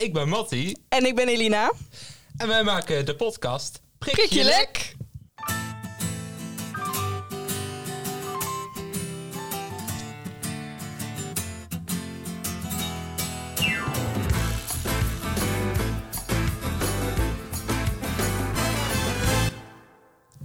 Ik 0.00 0.12
ben 0.12 0.28
Matti 0.28 0.76
En 0.88 1.06
ik 1.06 1.14
ben 1.14 1.28
Elina. 1.28 1.72
en 2.36 2.48
wij 2.48 2.62
maken 2.62 3.06
de 3.06 3.16
podcast 3.16 3.80
Prik, 3.98 4.14
Prik 4.14 4.28
je 4.28 4.44
lek? 4.44 4.96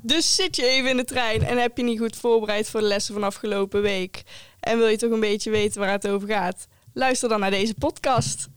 Dus 0.02 0.36
zit 0.36 0.56
je 0.56 0.66
even 0.66 0.90
in 0.90 0.98
de 0.98 1.04
trein 1.04 1.44
en 1.44 1.58
heb 1.58 1.78
je 1.78 1.84
niet 1.84 2.00
goed 2.00 2.16
voorbereid 2.16 2.70
voor 2.70 2.80
de 2.80 2.86
lessen 2.86 3.14
van 3.14 3.24
afgelopen 3.24 3.82
week. 3.82 4.24
En 4.60 4.78
wil 4.78 4.88
je 4.88 4.98
toch 4.98 5.12
een 5.12 5.20
beetje 5.20 5.50
weten 5.50 5.80
waar 5.80 5.92
het 5.92 6.08
over 6.08 6.28
gaat? 6.28 6.68
Luister 6.94 7.30
dan 7.30 7.40
naar 7.40 7.52
deze 7.52 7.74
podcast. 7.74 8.48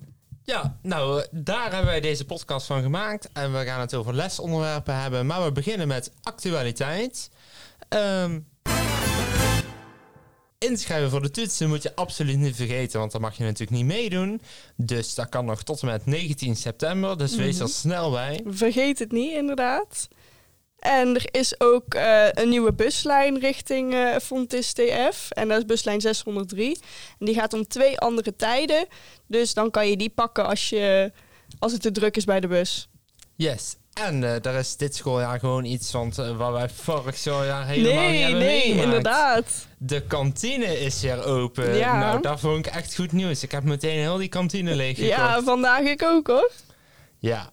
Ja, 0.49 0.79
nou, 0.83 1.25
daar 1.31 1.71
hebben 1.73 1.91
wij 1.91 2.01
deze 2.01 2.25
podcast 2.25 2.67
van 2.67 2.83
gemaakt. 2.83 3.29
En 3.33 3.53
we 3.53 3.65
gaan 3.65 3.81
het 3.81 3.95
over 3.95 4.15
lesonderwerpen 4.15 5.01
hebben. 5.01 5.27
Maar 5.27 5.45
we 5.45 5.53
beginnen 5.53 5.89
met 5.89 6.13
actualiteit. 6.23 7.31
Ehm, 7.89 8.41
inschrijven 10.59 11.11
voor 11.11 11.23
de 11.23 11.31
toetsen 11.31 11.69
moet 11.69 11.83
je 11.83 11.97
absoluut 11.97 12.37
niet 12.37 12.57
vergeten, 12.57 12.99
want 12.99 13.13
dan 13.13 13.21
mag 13.21 13.37
je 13.37 13.45
natuurlijk 13.45 13.71
niet 13.71 13.87
meedoen. 13.87 14.41
Dus 14.77 15.15
dat 15.15 15.29
kan 15.29 15.45
nog 15.45 15.63
tot 15.63 15.81
en 15.81 15.87
met 15.87 16.07
19 16.07 16.57
september. 16.57 17.19
Dus 17.19 17.35
wees 17.35 17.59
er 17.59 17.69
snel 17.69 18.11
bij. 18.11 18.41
Vergeet 18.47 18.99
het 18.99 19.13
niet, 19.13 19.33
inderdaad. 19.33 20.09
En 20.79 21.15
er 21.15 21.29
is 21.31 21.61
ook 21.61 21.95
eh, 21.95 22.27
een 22.31 22.49
nieuwe 22.49 22.73
buslijn 22.73 23.39
richting 23.39 23.95
eh 23.95 24.17
Fontis 24.23 24.73
TF. 24.73 25.31
En 25.31 25.49
dat 25.49 25.59
is 25.59 25.65
buslijn 25.65 26.01
603. 26.01 26.79
En 27.19 27.27
die 27.27 27.35
gaat 27.35 27.53
om 27.53 27.67
twee 27.67 27.99
andere 27.99 28.37
tijden. 28.37 28.87
Dus 29.27 29.55
dan 29.55 29.71
kan 29.71 29.89
je 29.89 29.97
die 29.97 30.11
pakken 30.11 30.47
als, 30.47 30.69
je, 30.69 31.13
als 31.59 31.73
het 31.73 31.83
te 31.83 31.93
druk 31.93 32.17
is 32.17 32.25
bij 32.25 32.41
de 32.41 32.49
bus. 32.49 32.89
Yes. 33.35 33.77
En 33.93 34.35
eh 34.35 34.41
daar 34.43 34.55
is 34.55 34.77
dit 34.77 34.97
schooljaar 34.97 35.39
gewoon 35.39 35.65
iets 35.65 35.91
van 35.91 36.13
wat 36.37 36.53
wij 36.53 36.69
vorig 36.69 37.17
schooljaar 37.17 37.67
helemaal 37.67 38.03
niet 38.03 38.11
nee, 38.11 38.23
hebben 38.23 38.41
nee, 38.41 38.59
meegemaakt. 38.59 38.85
inderdaad. 38.85 39.67
De 39.79 40.03
kantine 40.03 40.81
is 40.81 41.01
weer 41.01 41.25
open. 41.25 41.77
Ja. 41.77 41.99
Nou, 41.99 42.23
dat 42.23 42.41
vond 42.41 42.67
ik 42.67 42.73
echt 42.73 42.95
goed 42.95 43.13
nieuws. 43.13 43.43
Ik 43.43 43.51
heb 43.51 43.63
meteen 43.63 43.99
heel 43.99 44.17
die 44.17 44.29
kantine 44.29 44.75
leeggekocht. 44.75 45.17
Ja, 45.19 45.43
vandaag 45.43 45.81
ik 45.81 46.03
ook 46.03 46.27
hoor. 46.27 46.51
Ja. 47.19 47.51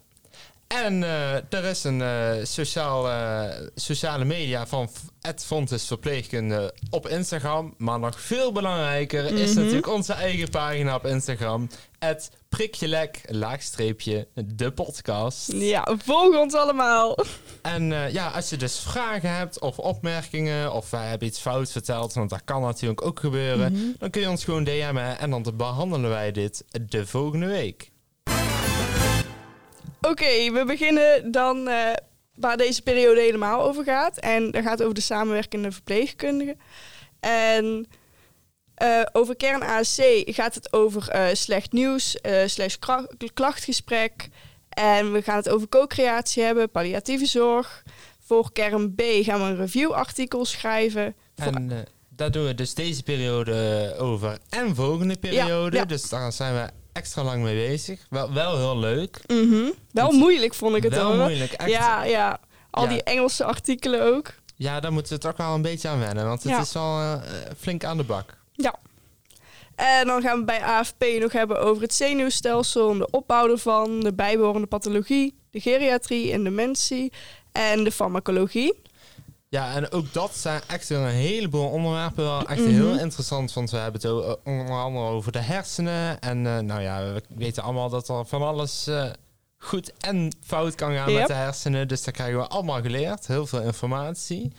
En 0.68 1.02
eh, 1.02 1.34
er 1.34 1.64
is 1.64 1.84
een 1.84 2.02
eh, 2.02 2.32
sociaal, 2.42 3.08
eh, 3.10 3.66
sociale 3.74 4.24
media 4.24 4.66
van 4.66 4.88
het 5.20 5.44
Fontes 5.44 5.86
Verpleegkunde 5.86 6.74
op 6.90 7.08
Instagram. 7.08 7.74
Maar 7.78 7.98
nog 7.98 8.20
veel 8.20 8.52
belangrijker 8.52 9.24
is 9.24 9.50
Mhm. 9.50 9.58
natuurlijk 9.60 9.88
onze 9.88 10.12
eigen 10.12 10.50
pagina 10.50 10.94
op 10.94 11.06
Instagram. 11.06 11.68
Het 11.98 12.30
prikjelek, 12.48 13.20
laagstreepje, 13.28 14.28
de 14.44 14.72
podcast. 14.72 15.52
Ja, 15.52 15.88
volg 16.04 16.36
ons 16.36 16.54
allemaal. 16.54 17.18
En 17.62 17.84
ja, 18.12 18.28
als 18.28 18.50
je 18.50 18.56
dus 18.56 18.78
vragen 18.78 19.34
hebt 19.36 19.60
of 19.60 19.78
opmerkingen 19.78 20.72
of 20.72 20.90
wij 20.90 21.06
hebben 21.08 21.28
iets 21.28 21.38
fout 21.40 21.70
verteld, 21.72 22.12
want 22.14 22.30
dat 22.30 22.44
kan 22.44 22.60
natuurlijk 22.62 23.04
ook 23.06 23.20
gebeuren, 23.20 23.72
Mhm. 23.72 23.82
dan 23.98 24.10
kun 24.10 24.20
je 24.20 24.28
ons 24.28 24.44
gewoon 24.44 24.64
DM'en 24.64 25.18
en 25.18 25.30
dan 25.30 25.52
behandelen 25.56 26.10
wij 26.10 26.32
dit 26.32 26.64
de 26.88 27.06
volgende 27.06 27.46
week. 27.46 27.90
Oké, 30.10 30.52
we 30.52 30.64
beginnen 30.66 31.30
dan 31.30 31.68
eh, 31.68 31.92
waar 32.34 32.56
deze 32.56 32.82
periode 32.82 33.20
helemaal 33.20 33.62
over 33.62 33.84
gaat. 33.84 34.18
En 34.18 34.50
dat 34.50 34.62
gaat 34.62 34.82
over 34.82 34.94
de 34.94 35.00
samenwerkende 35.00 35.72
verpleegkundigen. 35.72 36.58
En 37.20 37.86
eh, 38.74 39.02
over 39.12 39.36
kern 39.36 39.62
ASC 39.62 40.02
gaat 40.24 40.54
het 40.54 40.72
over 40.72 41.08
eh, 41.08 41.34
slecht 41.34 41.72
nieuws, 41.72 42.18
slash 42.46 42.76
klachtgesprek. 43.34 44.28
En 44.68 45.12
we 45.12 45.22
gaan 45.22 45.36
het 45.36 45.48
over 45.48 45.68
co-creatie 45.68 46.42
hebben, 46.42 46.70
palliatieve 46.70 47.26
zorg. 47.26 47.82
Voor 48.20 48.52
kern 48.52 48.94
B 48.94 49.02
gaan 49.02 49.40
we 49.40 49.46
een 49.46 49.56
reviewartikel 49.56 50.44
schrijven. 50.44 51.14
En 51.34 51.86
daar 52.08 52.30
doen 52.30 52.44
we 52.44 52.54
dus 52.54 52.74
deze 52.74 53.02
periode 53.02 53.94
over 53.98 54.38
en 54.48 54.74
volgende 54.74 55.16
periode. 55.16 55.76
ja. 55.76 55.84
Dus 55.84 56.08
daar 56.08 56.32
zijn 56.32 56.54
we 56.54 56.70
extra 56.96 57.22
lang 57.22 57.42
mee 57.42 57.68
bezig. 57.68 58.06
Wel, 58.10 58.32
wel 58.32 58.56
heel 58.56 58.78
leuk. 58.78 59.20
Mhm. 59.26 59.70
Wel 59.92 60.10
moeilijk 60.12 60.54
vond 60.54 60.76
ik 60.76 60.82
het 60.82 60.94
wel 60.94 61.06
hoor. 61.12 61.16
moeilijk. 61.24 61.52
Echt. 61.52 61.70
Ja. 61.70 62.02
Ja, 62.04 62.10
ja. 62.10 62.40
Al 62.70 62.82
Ja. 62.82 62.88
die 62.88 63.02
Engelse 63.02 63.44
artikelen 63.44 64.02
ook. 64.14 64.32
daar 64.56 64.92
moeten 64.92 65.12
we 65.12 65.18
toch 65.18 65.36
wel 65.36 65.54
een 65.54 65.62
beetje 65.62 65.88
aan 65.88 65.98
wennen. 65.98 66.26
Want 66.26 66.42
het 66.42 66.52
Ja. 66.52 66.60
is 66.60 66.72
wel 66.72 67.00
eh, 67.00 67.20
flink 67.58 67.84
aan 67.84 67.96
de 67.96 68.02
bak. 68.04 68.36
Ja. 68.52 68.74
En 69.74 70.06
dan 70.06 70.22
gaan 70.22 70.38
we 70.38 70.44
bij 70.44 70.62
AFP 70.62 71.04
nog 71.18 71.32
hebben 71.32 71.60
over 71.60 71.82
het 71.82 71.94
zenuwstelsel, 71.94 72.90
en 72.90 72.98
de 72.98 73.10
opbouw 73.10 73.50
ervan, 73.50 74.00
de 74.00 74.12
bijbehorende 74.12 74.66
pathologie, 74.66 75.38
de 75.50 75.60
geriatrie 75.60 76.32
en 76.32 76.44
dementie 76.44 77.12
en 77.52 77.84
de 77.84 77.92
farmacologie. 77.92 78.74
Ja, 79.56 79.74
en 79.74 79.90
ook 79.90 80.12
dat 80.12 80.36
zijn 80.36 80.60
echt 80.66 80.90
een 80.90 81.06
heleboel 81.06 81.68
onderwerpen. 81.68 82.24
Wel 82.24 82.48
echt 82.48 82.60
Mhm. 82.60 82.70
heel 82.70 82.98
interessant, 82.98 83.52
want 83.52 83.70
we 83.70 83.76
hebben 83.76 84.00
het 84.00 84.38
onder 84.44 84.76
andere 84.76 85.04
over 85.06 85.32
de 85.32 85.38
hersenen. 85.38 86.20
En 86.20 86.46
eh, 86.46 86.58
nou 86.58 86.80
ja, 86.82 87.12
we 87.12 87.22
weten 87.28 87.62
allemaal 87.62 87.88
dat 87.88 88.08
er 88.08 88.26
van 88.26 88.42
alles 88.42 88.86
eh, 88.86 89.10
goed 89.58 89.92
en 90.00 90.32
fout 90.44 90.74
kan 90.74 90.92
gaan 90.94 91.10
Yep. 91.10 91.18
met 91.18 91.26
de 91.28 91.34
hersenen. 91.34 91.88
Dus 91.88 92.04
dat 92.04 92.14
krijgen 92.14 92.38
we 92.38 92.46
allemaal 92.46 92.80
geleerd. 92.82 93.26
Heel 93.26 93.46
veel 93.46 93.60
informatie. 93.62 94.52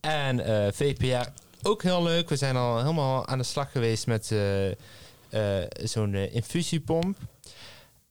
En 0.00 0.40
eh, 0.44 0.72
VPR 0.72 1.28
ook 1.62 1.82
heel 1.82 2.02
leuk. 2.02 2.28
We 2.28 2.36
zijn 2.36 2.56
al 2.56 2.78
helemaal 2.78 3.26
aan 3.26 3.38
de 3.38 3.44
slag 3.44 3.72
geweest 3.72 4.06
met 4.06 4.26
zo'n 5.84 6.14
infusiepomp. 6.14 7.16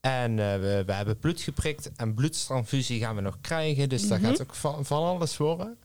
En 0.00 0.36
we, 0.36 0.82
we 0.86 0.92
hebben 0.92 1.18
bloed 1.18 1.40
geprikt 1.40 1.90
en 1.96 2.14
bloedtransfusie 2.14 3.00
gaan 3.00 3.14
we 3.14 3.20
nog 3.20 3.36
krijgen. 3.40 3.88
Dus 3.88 4.08
daar 4.08 4.18
Mhm. 4.20 4.28
gaat 4.28 4.42
ook 4.42 4.54
van, 4.54 4.84
van 4.84 5.02
alles 5.04 5.36
worden. 5.36 5.78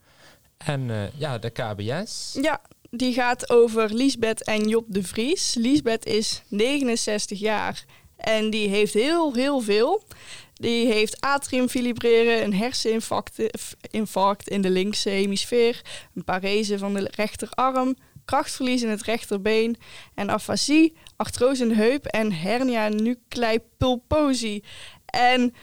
En 0.57 0.89
eh, 0.89 1.19
ja, 1.19 1.37
de 1.37 1.49
KBS. 1.49 2.37
Ja, 2.41 2.61
die 2.89 3.13
gaat 3.13 3.49
over 3.49 3.93
Liesbeth 3.93 4.43
en 4.43 4.69
Job 4.69 4.85
de 4.87 5.03
Vries. 5.03 5.53
Liesbeth 5.53 6.05
is 6.05 6.41
69 6.47 7.39
jaar 7.39 7.85
en 8.17 8.49
die 8.49 8.69
heeft 8.69 8.93
heel, 8.93 9.33
heel 9.33 9.59
veel. 9.59 10.03
Die 10.53 10.87
heeft 10.87 11.21
atriumfibrilleren, 11.21 12.43
een 12.43 12.53
herseninfarct 12.53 14.49
in 14.49 14.61
de 14.61 14.69
linkse 14.69 15.09
hemisfeer, 15.09 15.81
een 16.13 16.23
parese 16.23 16.77
van 16.77 16.93
de 16.93 17.11
rechterarm, 17.15 17.95
krachtverlies 18.25 18.81
in 18.81 18.89
het 18.89 19.03
rechterbeen 19.03 19.77
en 20.13 20.29
afasie, 20.29 20.93
artrose 21.15 21.61
in 21.61 21.69
de 21.69 21.75
heup 21.75 22.05
en 22.05 22.31
hernia 22.31 22.87
nuclei 22.87 23.59
pulposi. 23.77 24.63
En 25.05 25.53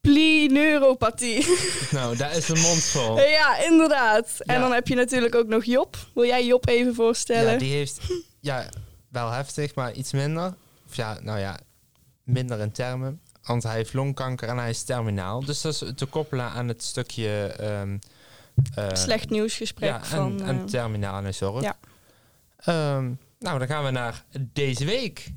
plineuropathie. 0.00 1.46
Nou, 1.90 2.16
daar 2.16 2.36
is 2.36 2.48
een 2.48 2.60
mond 2.60 2.82
vol. 2.82 3.20
ja, 3.40 3.58
inderdaad. 3.58 4.40
En 4.40 4.60
dan 4.60 4.72
heb 4.72 4.88
je 4.88 4.94
natuurlijk 4.94 5.34
ook 5.34 5.46
nog 5.46 5.64
Job. 5.64 5.96
Wil 6.14 6.24
jij 6.24 6.46
Job 6.46 6.68
even 6.68 6.94
voorstellen? 6.94 7.52
Ja, 7.52 7.58
die 7.58 7.72
heeft 7.72 8.00
ja, 8.40 8.68
wel 9.08 9.30
heftig, 9.30 9.74
maar 9.74 9.92
iets 9.92 10.12
minder. 10.12 10.54
Of 10.88 10.96
ja, 10.96 11.18
nou 11.22 11.38
ja, 11.38 11.58
minder 12.24 12.60
in 12.60 12.72
termen. 12.72 13.20
Want 13.42 13.62
hij 13.62 13.74
heeft 13.74 13.92
longkanker 13.92 14.48
en 14.48 14.58
hij 14.58 14.70
is 14.70 14.82
terminaal. 14.82 15.44
Dus 15.44 15.60
dat 15.60 15.72
is 15.72 15.92
te 15.94 16.06
koppelen 16.06 16.50
aan 16.50 16.68
het 16.68 16.82
stukje... 16.82 17.54
ehm, 17.58 17.98
eh, 18.74 18.88
Slecht 18.92 19.30
nieuwsgesprek 19.30 19.90
ja, 19.90 20.04
van... 20.04 20.40
en, 20.40 20.46
en 20.46 20.58
eh, 20.58 20.64
terminale 20.64 21.32
zorg. 21.32 21.62
ja. 21.62 21.76
Ehm, 22.56 23.12
nou, 23.38 23.58
dan 23.58 23.66
gaan 23.66 23.84
we 23.84 23.90
naar 23.90 24.24
deze 24.38 24.84
week. 24.84 25.32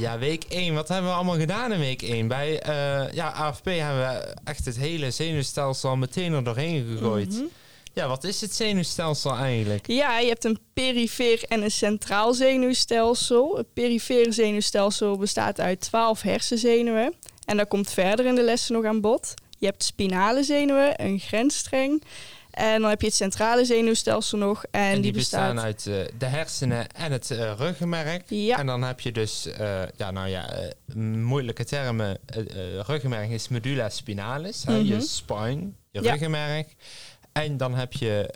Ja, 0.00 0.18
week 0.18 0.44
1. 0.48 0.74
Wat 0.74 0.88
hebben 0.88 1.10
we 1.10 1.16
allemaal 1.16 1.38
gedaan 1.38 1.72
in 1.72 1.78
week 1.78 2.02
1? 2.02 2.28
Bij 2.28 2.60
eh, 2.60 3.12
ja, 3.12 3.32
AFP 3.32 3.64
hebben 3.64 3.98
we 3.98 4.34
echt 4.44 4.64
het 4.64 4.76
hele 4.76 5.10
zenuwstelsel 5.10 5.96
meteen 5.96 6.32
er 6.32 6.44
doorheen 6.44 6.86
gegooid. 6.86 7.32
mhm. 7.32 7.44
Ja, 7.92 8.08
wat 8.08 8.24
is 8.24 8.40
het 8.40 8.54
zenuwstelsel 8.54 9.36
eigenlijk? 9.36 9.86
Ja, 9.86 10.18
je 10.18 10.28
hebt 10.28 10.44
een 10.44 10.58
perifeer 10.72 11.42
en 11.48 11.62
een 11.62 11.70
centraal 11.70 12.34
zenuwstelsel. 12.34 13.56
Het 13.56 13.72
perifere 13.72 14.32
zenuwstelsel 14.32 15.16
bestaat 15.16 15.60
uit 15.60 15.80
12 15.80 16.22
hersenzenuwen. 16.22 17.14
En 17.44 17.56
dat 17.56 17.68
komt 17.68 17.90
verder 17.90 18.26
in 18.26 18.34
de 18.34 18.42
lessen 18.42 18.74
nog 18.74 18.84
aan 18.84 19.00
bod. 19.00 19.34
Je 19.58 19.66
hebt 19.66 19.84
spinale 19.84 20.42
zenuwen, 20.42 21.04
een 21.04 21.18
grensstreng. 21.18 22.02
En 22.50 22.80
dan 22.80 22.90
heb 22.90 23.00
je 23.00 23.06
het 23.06 23.16
centrale 23.16 23.64
zenuwstelsel 23.64 24.38
nog. 24.38 24.64
En, 24.70 24.80
En, 24.80 24.92
die, 24.92 25.02
die, 25.02 25.12
bestaan 25.12 25.54
bestaat... 25.54 25.64
uit 25.64 25.86
eh, 25.86 26.18
de 26.18 26.26
hersenen 26.26 26.88
en 26.88 27.12
het 27.12 27.30
eh, 27.30 27.52
ruggenmerk. 27.56 28.22
Ja. 28.26 28.58
En 28.58 28.66
dan 28.66 28.82
heb 28.82 29.00
je 29.00 29.12
dus, 29.12 29.46
eh, 29.46 29.82
ja, 29.96 30.10
nou 30.10 30.28
ja, 30.28 30.72
moeilijke 30.94 31.64
termen. 31.64 32.18
Ruggenmerk 32.86 33.30
is 33.30 33.48
medulla 33.48 33.88
spinalis, 33.88 34.64
hè, 34.64 34.74
je 34.76 34.94
Mhm. 34.94 35.00
spine, 35.00 35.70
je 35.90 36.02
Ja. 36.02 36.10
ruggenmerk. 36.10 36.74
En 37.32 37.56
dan 37.56 37.74
heb 37.74 37.92
je 37.92 38.28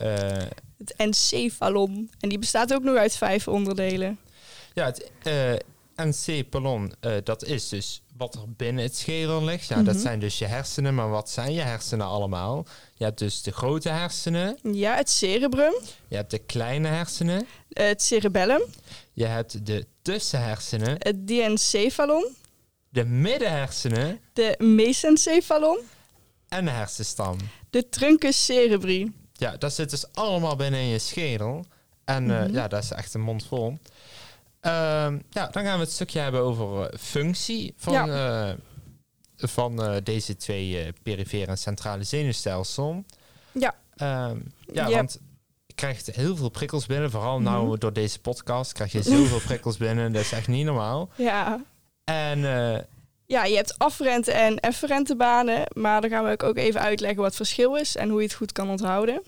Het 0.79 0.95
encephalon. 0.97 2.11
En 2.21 2.29
die 2.29 2.39
bestaat 2.39 2.75
ook 2.75 2.83
nog 2.83 2.97
uit 2.97 3.17
vijf 3.17 3.49
onderdelen. 3.49 4.19
ja, 4.75 4.85
het 4.87 5.11
encephalon, 5.95 6.93
eh, 7.01 7.13
dat 7.25 7.45
is 7.45 7.69
dus 7.69 8.03
wat 8.17 8.35
er 8.35 8.53
binnen 8.57 8.85
het 8.85 8.97
schedel 8.97 9.45
ligt. 9.45 9.67
Ja, 9.67 9.83
dat 9.83 9.95
Mhm. 9.95 10.03
zijn 10.03 10.19
dus 10.21 10.39
je 10.39 10.45
hersenen, 10.47 10.95
maar 10.95 11.11
wat 11.11 11.31
zijn 11.31 11.53
je 11.53 11.61
hersenen 11.61 12.07
allemaal? 12.07 12.67
Je 12.95 13.05
hebt 13.05 13.19
dus 13.19 13.43
de 13.43 13.51
grote 13.53 13.89
hersenen, 13.89 14.59
Ja, 14.73 14.97
het 14.97 15.11
cerebrum, 15.11 15.75
je 16.09 16.17
hebt 16.17 16.31
de 16.31 16.39
kleine 16.39 16.89
hersenen, 16.89 17.47
het 17.69 18.03
cerebellum, 18.03 18.63
je 19.13 19.25
hebt 19.27 19.67
de 19.67 19.87
tussenhersenen, 20.03 20.97
het 20.99 21.27
diencephalon, 21.27 22.35
de 22.89 23.05
middenhersenen 23.05 24.21
de 24.33 24.55
mesencephalon, 24.59 25.79
en 26.49 26.65
de 26.65 26.71
hersenstam. 26.71 27.37
de 27.71 27.89
truncus 27.89 28.45
cerebri. 28.45 29.13
Ja, 29.33 29.57
dat 29.57 29.75
zit 29.75 29.91
dus 29.91 30.05
allemaal 30.13 30.57
binnen 30.57 30.81
in 30.81 30.87
je 30.87 30.99
schedel. 30.99 31.65
En 32.05 32.31
eh, 32.31 32.45
Mhm. 32.45 32.55
ja, 32.55 32.69
dat 32.69 32.83
is 32.83 32.91
echt 32.91 33.15
een 33.15 33.21
mond 33.21 33.47
vol. 33.47 33.79
Ehm, 34.65 35.19
ja, 35.31 35.47
dan 35.47 35.65
gaan 35.65 35.79
we 35.79 35.85
het 35.85 35.93
stukje 35.93 36.19
hebben 36.21 36.41
over 36.41 36.89
eh, 36.91 36.99
functie 36.99 37.75
van, 37.77 38.11
eh, 38.11 38.51
van 39.37 39.83
eh, 39.83 39.97
deze 40.03 40.37
twee 40.37 40.93
perifere 41.03 41.47
en 41.51 41.59
centrale 41.59 42.05
zenuwstelsel. 42.05 43.05
Ja. 43.53 43.75
Ehm, 43.97 44.37
ja, 44.73 44.91
want 44.91 45.19
je 45.67 45.75
krijgt 45.75 46.07
heel 46.07 46.37
veel 46.37 46.49
prikkels 46.49 46.87
binnen. 46.87 47.11
Vooral 47.11 47.41
nou 47.41 47.67
Mhm. 47.69 47.79
door 47.79 47.93
deze 47.93 48.21
podcast 48.21 48.73
krijg 48.73 48.93
je 48.93 49.03
zoveel 49.17 49.41
prikkels 49.41 49.77
binnen. 49.77 50.13
Dat 50.13 50.23
is 50.23 50.33
echt 50.33 50.49
niet 50.49 50.65
normaal. 50.65 51.09
Ja. 51.17 51.61
En 52.05 52.39
ja, 53.27 53.45
je 53.45 53.57
hebt 53.57 53.79
afferente 53.79 54.33
en 54.33 54.59
efferente 54.59 55.17
banen, 55.17 55.63
maar 55.73 56.01
dan 56.01 56.11
gaan 56.11 56.25
we 56.25 56.45
ook 56.45 56.57
even 56.57 56.81
uitleggen 56.81 57.19
wat 57.19 57.27
het 57.27 57.37
verschil 57.37 57.77
is 57.77 57.97
en 57.97 58.09
hoe 58.09 58.21
je 58.21 58.27
het 58.27 58.37
goed 58.37 58.53
kan 58.53 58.71
onthouden. 58.71 59.23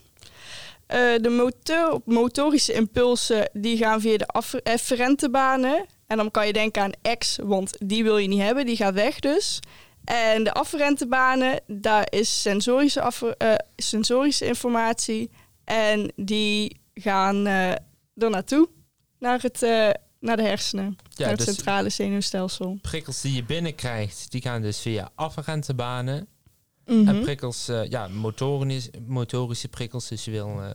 Eh, 0.87 0.99
de 1.21 1.29
motor- 1.29 2.01
motorische 2.05 2.73
impulsen 2.73 3.49
die 3.53 3.77
gaan 3.77 4.01
via 4.01 4.17
de 4.17 4.27
affer- 4.27 4.61
efferente 4.63 5.29
banen. 5.29 5.85
En 6.07 6.17
dan 6.17 6.31
kan 6.31 6.47
je 6.47 6.53
denken 6.53 6.81
aan 6.81 7.17
X, 7.17 7.37
want 7.43 7.77
die 7.85 8.03
wil 8.03 8.17
je 8.17 8.27
niet 8.27 8.41
hebben, 8.41 8.65
die 8.65 8.75
gaat 8.75 8.93
weg 8.93 9.19
dus. 9.19 9.59
En 10.05 10.43
de 10.43 10.53
afferente 10.53 11.07
banen, 11.07 11.59
daar 11.67 12.07
is 12.09 12.41
sensorische, 12.41 13.01
affer- 13.01 13.37
eh, 13.37 13.53
sensorische 13.75 14.45
informatie. 14.45 15.29
En 15.63 16.11
die 16.15 16.79
gaan 16.93 17.47
eh 17.47 17.71
er 18.15 18.29
naartoe, 18.29 18.69
naar, 19.19 19.41
het, 19.41 19.61
naar 20.19 20.37
de 20.37 20.43
hersenen, 20.43 20.97
ja, 21.09 21.21
naar 21.21 21.29
het 21.29 21.45
dus 21.45 21.55
centrale 21.55 21.89
zenuwstelsel. 21.89 22.77
prikkels 22.81 23.21
die 23.21 23.33
je 23.33 23.43
binnenkrijgt, 23.43 24.31
die 24.31 24.41
gaan 24.41 24.61
dus 24.61 24.79
via 24.79 25.09
afferente 25.15 25.73
banen. 25.73 26.27
Mhm. 26.87 27.07
En 27.07 27.21
prikkels, 27.21 27.67
eh, 27.67 27.89
ja, 27.89 28.07
motorisch, 28.07 28.89
motorische 29.07 29.67
prikkels. 29.67 30.07
Dus 30.07 30.25
je 30.25 30.31
wil 30.31 30.61
eh, 30.61 30.69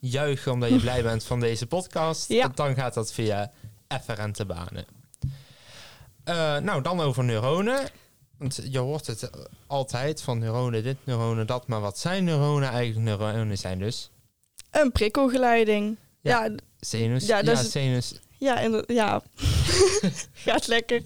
juichen 0.00 0.52
omdat 0.52 0.68
je 0.68 0.78
blij 0.80 1.02
bent 1.02 1.24
van 1.24 1.40
deze 1.40 1.66
podcast. 1.66 2.28
Ja. 2.28 2.48
Dan 2.54 2.74
gaat 2.74 2.94
dat 2.94 3.12
via 3.12 3.52
efferente 3.88 4.44
banen. 4.44 4.84
Eh, 6.24 6.56
nou, 6.58 6.82
dan 6.82 7.00
over 7.00 7.24
neuronen. 7.24 7.88
Want 8.38 8.60
je 8.70 8.78
hoort 8.78 9.06
het 9.06 9.30
altijd 9.66 10.22
van 10.22 10.38
neuronen 10.38 10.82
dit, 10.82 10.96
neuronen 11.04 11.46
dat. 11.46 11.66
Maar 11.66 11.80
wat 11.80 11.98
zijn 11.98 12.24
neuronen 12.24 12.68
eigenlijk? 12.68 13.04
Neuronen 13.04 13.58
zijn 13.58 13.78
dus 13.78 14.10
Een 14.70 14.92
prikkelgeleiding. 14.92 15.96
Ja. 16.20 16.44
Ja, 16.44 16.54
zenuws. 16.80 17.26
Ja, 17.26 17.38
Ja, 17.38 17.54
zenuws. 17.62 18.14
ja, 18.38 18.82
ja. 18.86 19.22
gaat 20.44 20.66
lekker. 20.66 21.02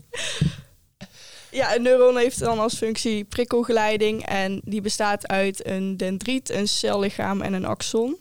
Ja, 1.53 1.75
een 1.75 1.83
neuron 1.83 2.17
heeft 2.17 2.39
dan 2.39 2.59
als 2.59 2.75
functie 2.75 3.25
prikkelgeleiding 3.25 4.27
en 4.27 4.61
die 4.65 4.81
bestaat 4.81 5.29
uit 5.29 5.67
een 5.67 5.97
dendriet, 5.97 6.51
een 6.51 6.69
cellichaam 6.69 7.41
en 7.41 7.53
een 7.53 7.65
axon. 7.65 8.17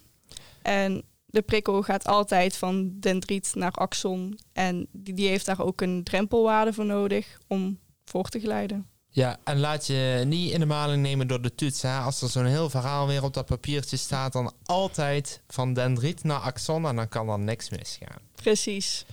En 0.62 1.02
de 1.26 1.42
prikkel 1.42 1.82
gaat 1.82 2.06
altijd 2.06 2.56
van 2.56 2.90
dendriet 2.94 3.50
naar 3.54 3.70
axon 3.70 4.38
en 4.52 4.86
die, 4.92 5.14
die 5.14 5.28
heeft 5.28 5.46
daar 5.46 5.60
ook 5.60 5.80
een 5.80 6.04
drempelwaarde 6.04 6.72
voor 6.72 6.84
nodig 6.84 7.38
om 7.46 7.78
voor 8.04 8.28
te 8.28 8.40
glijden. 8.40 8.86
Ja, 9.08 9.38
en 9.44 9.60
laat 9.60 9.86
je 9.86 10.22
niet 10.26 10.52
in 10.52 10.60
de 10.60 10.66
maling 10.66 11.02
nemen 11.02 11.26
door 11.26 11.42
de 11.42 11.54
toets. 11.54 11.82
Hè. 11.82 11.98
Als 11.98 12.22
er 12.22 12.28
zo'n 12.28 12.44
heel 12.44 12.70
verhaal 12.70 13.06
weer 13.06 13.24
op 13.24 13.34
dat 13.34 13.46
papiertje 13.46 13.96
staat, 13.96 14.32
dan 14.32 14.52
altijd 14.64 15.42
van 15.48 15.72
dendriet 15.72 16.24
naar 16.24 16.38
axon 16.38 16.86
en 16.86 16.96
dan 16.96 17.08
kan 17.08 17.28
er 17.28 17.38
niks 17.38 17.70
misgaan. 17.70 18.20
Precies. 18.34 19.04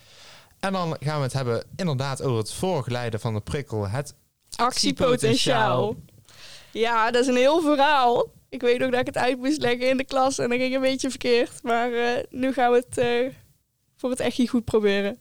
En 0.60 0.74
dan 0.74 0.98
gaan 1.00 1.18
we 1.18 1.24
het 1.24 1.34
hebben 1.34 1.64
inderdaad 1.76 2.22
over 2.22 2.38
het 2.38 2.54
voorgeleiden 2.54 3.20
van 3.20 3.34
de 3.34 3.40
prikkel. 3.40 3.88
Het 3.88 4.14
Actiepotentiaal. 4.56 5.96
Ja, 6.72 7.12
dat 7.12 7.22
is 7.22 7.28
een 7.28 7.36
heel 7.36 7.62
verhaal. 7.62 8.32
Ik 8.50 8.62
weet 8.62 8.84
ook 8.84 8.92
dat 8.92 9.00
ik 9.00 9.06
het 9.06 9.18
uit 9.18 9.38
moest 9.38 9.62
leggen 9.62 9.90
in 9.90 9.98
de 9.98 10.04
klas 10.04 10.40
en 10.40 10.50
dat 10.50 10.58
ging 10.58 10.76
een 10.76 10.82
beetje 10.82 11.10
verkeerd. 11.10 11.64
Maar 11.64 11.94
eh, 11.94 12.24
nu 12.30 12.54
gaan 12.54 12.72
we 12.72 12.78
het 12.88 12.98
eh, 12.98 13.34
voor 13.96 14.10
het 14.10 14.20
echt 14.20 14.50
goed 14.50 14.66
proberen. 14.66 15.18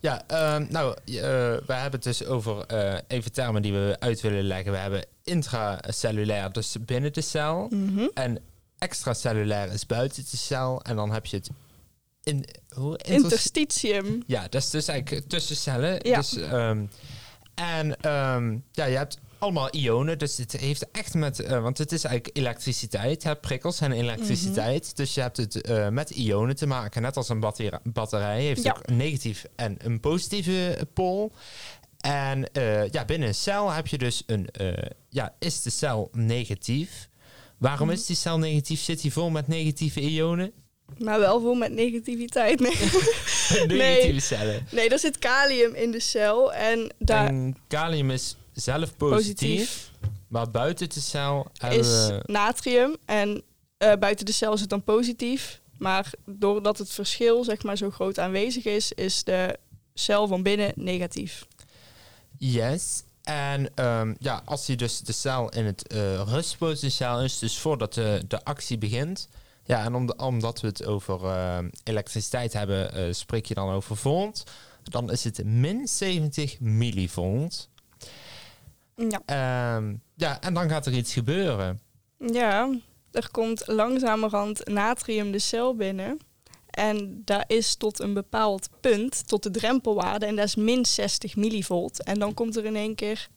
Ja, 0.00 0.22
ehm, 0.26 0.66
nou, 0.68 0.94
eh, 1.04 1.14
we 1.66 1.72
hebben 1.72 1.92
het 1.92 2.02
dus 2.02 2.24
over 2.24 2.66
even 3.08 3.32
termen 3.32 3.62
die 3.62 3.72
we 3.72 3.96
uit 3.98 4.20
willen 4.20 4.44
leggen. 4.44 4.72
We 4.72 4.78
hebben 4.78 5.04
intracellulair, 5.24 6.52
dus 6.52 6.76
binnen 6.80 7.12
de 7.12 7.20
cel. 7.20 7.70
En 8.14 8.38
extracellulair 8.78 9.72
is 9.72 9.86
buiten 9.86 10.24
de 10.30 10.36
cel. 10.36 10.82
En 10.82 10.96
dan 10.96 11.12
heb 11.12 11.26
je 11.26 11.36
het 11.36 11.50
in, 12.28 12.44
hoe, 12.74 12.96
inter- 12.98 13.14
Interstitium. 13.14 14.22
Ja, 14.26 14.42
dat 14.48 14.62
is 14.62 14.70
dus 14.70 14.88
eigenlijk 14.88 15.28
tussen 15.28 15.56
cellen. 15.56 15.98
Ja. 16.02 16.16
Dus, 16.16 16.36
ehm, 16.36 16.84
en 17.54 18.00
ehm, 18.00 18.56
ja, 18.72 18.84
je 18.84 18.96
hebt 18.96 19.18
allemaal 19.38 19.74
ionen. 19.74 20.18
Dus 20.18 20.36
het 20.36 20.52
heeft 20.52 20.90
echt 20.90 21.14
met... 21.14 21.40
eh, 21.40 21.62
want 21.62 21.78
het 21.78 21.92
is 21.92 22.04
eigenlijk 22.04 22.36
elektriciteit. 22.36 23.22
Hè? 23.22 23.36
Prikkels 23.36 23.76
zijn 23.76 23.92
elektriciteit. 23.92 24.84
Mhm. 24.86 24.94
Dus 24.94 25.14
je 25.14 25.20
hebt 25.20 25.36
het 25.36 25.60
eh, 25.60 25.88
met 25.88 26.10
ionen 26.10 26.56
te 26.56 26.66
maken. 26.66 27.02
Net 27.02 27.16
als 27.16 27.28
een 27.28 27.40
batteri- 27.40 27.78
batterij. 27.82 28.42
Heeft 28.42 28.62
Ja. 28.62 28.70
ook 28.76 28.88
een 28.88 28.96
negatief 28.96 29.44
en 29.56 29.76
een 29.78 30.00
positieve 30.00 30.86
pool. 30.94 31.32
En 31.98 32.52
eh, 32.52 32.88
ja, 32.88 33.04
binnen 33.04 33.28
een 33.28 33.34
cel 33.34 33.70
heb 33.70 33.86
je 33.86 33.98
dus 33.98 34.22
een... 34.26 34.48
eh, 34.50 34.90
ja, 35.08 35.34
is 35.38 35.62
de 35.62 35.70
cel 35.70 36.08
negatief? 36.12 37.08
Waarom 37.58 37.86
Mhm. 37.86 37.96
is 37.96 38.06
die 38.06 38.16
cel 38.16 38.38
negatief? 38.38 38.80
Zit 38.80 39.00
die 39.02 39.12
vol 39.12 39.30
met 39.30 39.48
negatieve 39.48 40.00
ionen? 40.00 40.52
Maar 40.98 41.18
wel 41.18 41.40
vol 41.40 41.54
met 41.54 41.72
negativiteit. 41.72 42.60
Nee, 43.66 43.66
negatieve 43.66 44.20
cellen. 44.20 44.66
nee 44.70 44.88
er 44.88 44.98
zit 44.98 45.18
kalium 45.18 45.74
in 45.74 45.90
de 45.90 46.00
cel. 46.00 46.52
En 46.52 46.92
daar 46.98 47.26
En 47.26 47.56
kalium 47.68 48.10
is 48.10 48.36
zelf 48.52 48.96
positief, 48.96 49.38
positief 49.48 49.90
maar 50.28 50.50
buiten 50.50 50.88
de 50.88 51.00
cel 51.00 51.46
is 51.70 52.10
natrium. 52.22 52.96
En 53.04 53.42
eh, 53.76 53.92
buiten 53.98 54.26
de 54.26 54.32
cel 54.32 54.52
is 54.52 54.60
het 54.60 54.70
dan 54.70 54.84
positief. 54.84 55.60
Maar 55.78 56.10
doordat 56.24 56.78
het 56.78 56.90
verschil 56.90 57.44
zeg 57.44 57.62
maar, 57.62 57.76
zo 57.76 57.90
groot 57.90 58.18
aanwezig 58.18 58.64
is, 58.64 58.92
is 58.92 59.24
de 59.24 59.58
cel 59.94 60.26
van 60.26 60.42
binnen 60.42 60.72
negatief. 60.74 61.46
Yes. 62.38 63.02
En 63.22 63.74
ehm, 63.74 64.14
ja, 64.18 64.42
als 64.44 64.66
hij 64.66 64.76
dus 64.76 65.00
de 65.00 65.12
cel 65.12 65.48
in 65.48 65.64
het 65.64 65.86
eh 65.86 66.22
rustpotentiaal 66.26 67.22
is, 67.22 67.38
dus 67.38 67.58
voordat 67.58 67.94
de, 67.94 68.22
de 68.28 68.44
actie 68.44 68.78
begint. 68.78 69.28
Ja, 69.68 69.84
en 69.84 69.94
om 69.94 70.10
omdat 70.16 70.60
we 70.60 70.66
het 70.66 70.84
over 70.84 71.24
ehm, 71.24 71.68
elektriciteit 71.84 72.52
hebben, 72.52 72.92
eh, 72.92 73.12
spreek 73.12 73.46
je 73.46 73.54
dan 73.54 73.70
over 73.70 73.96
volt. 73.96 74.42
Dan 74.82 75.10
is 75.10 75.24
het 75.24 75.44
min 75.44 75.88
70 75.88 76.60
millivolt. 76.60 77.68
Ja. 78.94 79.22
Ehm, 79.24 79.94
ja, 80.14 80.40
en 80.40 80.54
dan 80.54 80.68
gaat 80.68 80.86
er 80.86 80.92
iets 80.92 81.12
gebeuren. 81.12 81.80
Ja, 82.18 82.74
er 83.10 83.30
komt 83.30 83.62
langzamerhand 83.66 84.68
natrium 84.68 85.32
de 85.32 85.38
cel 85.38 85.76
binnen. 85.76 86.18
En 86.70 87.22
daar 87.24 87.44
is 87.46 87.74
tot 87.74 88.00
een 88.00 88.14
bepaald 88.14 88.68
punt, 88.80 89.28
tot 89.28 89.42
de 89.42 89.50
drempelwaarde, 89.50 90.26
en 90.26 90.36
dat 90.36 90.44
is 90.44 90.56
min 90.56 90.86
60 90.86 91.36
millivolt. 91.36 92.04
En 92.04 92.18
dan 92.18 92.34
komt 92.34 92.56
er 92.56 92.64
in 92.64 92.76
één 92.76 92.94
keer 92.94 93.28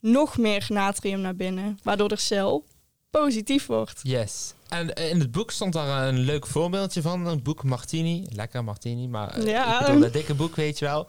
nog 0.00 0.38
meer 0.38 0.66
natrium 0.68 1.20
naar 1.20 1.36
binnen, 1.36 1.78
waardoor 1.82 2.08
de 2.08 2.16
cel 2.16 2.64
positief 3.10 3.66
wordt. 3.66 4.00
Yes. 4.02 4.54
En 4.74 4.94
eh, 4.94 5.10
in 5.10 5.20
het 5.20 5.30
boek 5.30 5.50
stond 5.50 5.72
daar 5.72 6.08
een 6.08 6.18
leuk 6.18 6.46
voorbeeldje 6.46 7.02
van. 7.02 7.26
Een 7.26 7.42
boek 7.42 7.62
Martini. 7.62 8.26
Lekker 8.30 8.64
Martini, 8.64 9.08
maar 9.08 9.28
eh, 9.30 9.46
Ja. 9.46 9.80
ik 9.80 9.86
bedoel 9.86 10.00
dat 10.00 10.12
dikke 10.12 10.34
boek, 10.34 10.56
weet 10.56 10.78
je 10.78 10.84
wel. 10.84 11.08